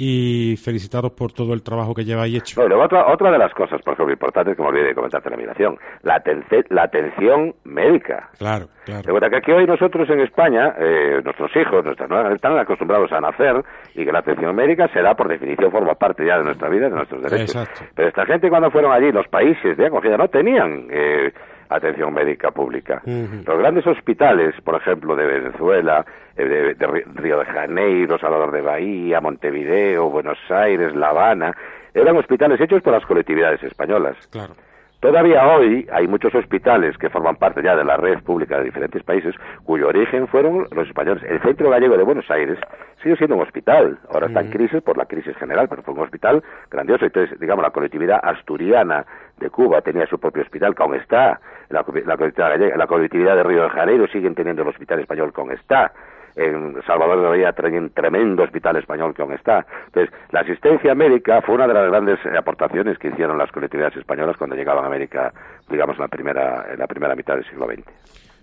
Y 0.00 0.56
felicitaros 0.58 1.10
por 1.10 1.32
todo 1.32 1.52
el 1.54 1.62
trabajo 1.64 1.92
que 1.92 2.04
lleváis 2.04 2.36
hecho. 2.36 2.62
Otra, 2.62 3.12
otra 3.12 3.32
de 3.32 3.38
las 3.38 3.52
cosas, 3.52 3.82
por 3.82 3.94
ejemplo, 3.94 4.12
importantes 4.12 4.56
que 4.56 4.62
me 4.62 4.68
olvidé 4.68 4.86
de 4.86 4.94
comentarte 4.94 5.28
en 5.28 5.32
la 5.32 5.36
migración, 5.36 5.76
la, 6.02 6.84
atención 6.84 7.52
médica. 7.64 8.30
Claro, 8.38 8.68
claro. 8.84 9.02
Recuerda 9.04 9.28
que 9.28 9.36
aquí 9.38 9.50
hoy 9.50 9.66
nosotros 9.66 10.08
en 10.10 10.20
España, 10.20 10.72
eh, 10.78 11.20
nuestros 11.24 11.50
hijos, 11.56 11.84
nuestras 11.84 12.08
nuevas, 12.08 12.32
están 12.32 12.56
acostumbrados 12.56 13.10
a 13.10 13.20
nacer 13.20 13.60
y 13.96 14.04
que 14.04 14.12
la 14.12 14.20
atención 14.20 14.54
médica 14.54 14.86
será, 14.92 15.16
por 15.16 15.26
definición, 15.26 15.72
forma 15.72 15.94
parte 15.94 16.24
ya 16.24 16.38
de 16.38 16.44
nuestra 16.44 16.68
vida, 16.68 16.88
de 16.88 16.94
nuestros 16.94 17.20
derechos. 17.20 17.56
Exacto. 17.56 17.80
Pero 17.96 18.08
esta 18.08 18.24
gente 18.24 18.48
cuando 18.48 18.70
fueron 18.70 18.92
allí, 18.92 19.10
los 19.10 19.26
países 19.26 19.76
de 19.76 19.86
acogida 19.86 20.16
no 20.16 20.28
tenían 20.28 20.86
eh, 20.92 21.32
atención 21.68 22.12
médica 22.12 22.50
pública. 22.50 23.02
Los 23.04 23.58
grandes 23.58 23.86
hospitales, 23.86 24.54
por 24.62 24.76
ejemplo, 24.76 25.14
de 25.16 25.26
Venezuela, 25.26 26.04
eh, 26.36 26.44
de, 26.44 26.74
de 26.74 26.86
Río 27.14 27.38
de 27.38 27.44
Janeiro, 27.46 28.18
Salvador 28.18 28.52
de 28.52 28.62
Bahía, 28.62 29.20
Montevideo, 29.20 30.10
Buenos 30.10 30.38
Aires, 30.50 30.94
La 30.94 31.10
Habana, 31.10 31.54
eran 31.94 32.16
hospitales 32.16 32.60
hechos 32.60 32.82
por 32.82 32.92
las 32.92 33.04
colectividades 33.04 33.62
españolas. 33.62 34.16
Claro. 34.30 34.54
Todavía 35.00 35.46
hoy 35.46 35.86
hay 35.92 36.08
muchos 36.08 36.34
hospitales 36.34 36.98
que 36.98 37.08
forman 37.08 37.36
parte 37.36 37.62
ya 37.62 37.76
de 37.76 37.84
la 37.84 37.96
red 37.96 38.18
pública 38.24 38.58
de 38.58 38.64
diferentes 38.64 39.00
países 39.04 39.32
cuyo 39.64 39.86
origen 39.86 40.26
fueron 40.26 40.66
los 40.72 40.88
españoles. 40.88 41.22
El 41.22 41.40
Centro 41.40 41.70
Gallego 41.70 41.96
de 41.96 42.02
Buenos 42.02 42.28
Aires 42.32 42.58
sigue 43.00 43.14
siendo 43.16 43.36
un 43.36 43.42
hospital. 43.42 43.96
Ahora 44.12 44.26
está 44.26 44.40
en 44.40 44.50
crisis 44.50 44.82
por 44.82 44.98
la 44.98 45.06
crisis 45.06 45.36
general, 45.36 45.68
pero 45.68 45.82
fue 45.82 45.94
un 45.94 46.00
hospital 46.00 46.42
grandioso. 46.68 47.04
Entonces, 47.04 47.38
digamos, 47.38 47.62
la 47.62 47.70
colectividad 47.70 48.18
asturiana 48.20 49.06
de 49.38 49.48
Cuba 49.50 49.82
tenía 49.82 50.04
su 50.06 50.18
propio 50.18 50.42
hospital, 50.42 50.74
que 50.74 50.82
aún 50.82 50.96
está. 50.96 51.40
La 51.68 51.84
colectividad 51.84 52.50
gallega- 52.50 52.76
la 52.76 52.86
colectividad 52.88 53.36
de 53.36 53.42
Río 53.44 53.62
de 53.62 53.70
Janeiro 53.70 54.08
siguen 54.08 54.34
teniendo 54.34 54.62
el 54.62 54.68
hospital 54.68 54.98
español, 54.98 55.32
que 55.32 55.40
aún 55.40 55.52
está 55.52 55.92
en 56.38 56.80
Salvador 56.86 57.20
de 57.20 57.28
Bahía 57.28 57.52
traen 57.52 57.78
un 57.78 57.90
tremendo 57.90 58.44
hospital 58.44 58.76
español 58.76 59.12
que 59.14 59.22
aún 59.22 59.32
está. 59.32 59.66
Entonces, 59.86 60.14
la 60.30 60.40
asistencia 60.40 60.94
médica 60.94 61.42
fue 61.42 61.56
una 61.56 61.66
de 61.66 61.74
las 61.74 61.90
grandes 61.90 62.18
aportaciones 62.38 62.96
que 62.98 63.08
hicieron 63.08 63.36
las 63.36 63.50
colectividades 63.50 63.96
españolas 63.96 64.36
cuando 64.36 64.54
llegaban 64.54 64.84
a 64.84 64.86
América, 64.86 65.32
digamos, 65.68 65.96
en 65.96 66.02
la 66.02 66.08
primera, 66.08 66.66
en 66.72 66.78
la 66.78 66.86
primera 66.86 67.14
mitad 67.16 67.34
del 67.34 67.44
siglo 67.44 67.66
XX. 67.66 67.84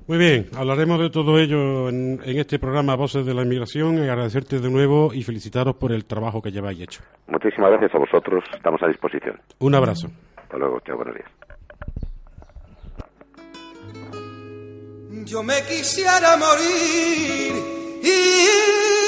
Muy 0.07 0.19
bien, 0.19 0.49
hablaremos 0.55 0.99
de 0.99 1.09
todo 1.09 1.39
ello 1.39 1.89
en, 1.89 2.19
en 2.23 2.37
este 2.37 2.59
programa 2.59 2.95
Voces 2.95 3.25
de 3.25 3.33
la 3.33 3.41
Inmigración. 3.41 3.97
Y 3.97 4.09
agradecerte 4.09 4.59
de 4.59 4.69
nuevo 4.69 5.11
y 5.13 5.23
felicitaros 5.23 5.75
por 5.77 5.91
el 5.91 6.05
trabajo 6.05 6.41
que 6.41 6.51
lleváis 6.51 6.79
hecho. 6.79 7.01
Muchísimas 7.27 7.71
gracias 7.71 7.95
a 7.95 7.97
vosotros, 7.97 8.43
estamos 8.53 8.83
a 8.83 8.87
disposición. 8.87 9.39
Un 9.59 9.73
abrazo. 9.73 10.09
Hasta 10.37 10.57
luego, 10.57 10.79
chao, 10.81 10.97
buenos 10.97 11.15
días. 11.15 11.29
Yo 15.25 15.41
me 15.41 15.55
quisiera 15.67 16.37
morir 16.37 17.84
إن 18.07 19.04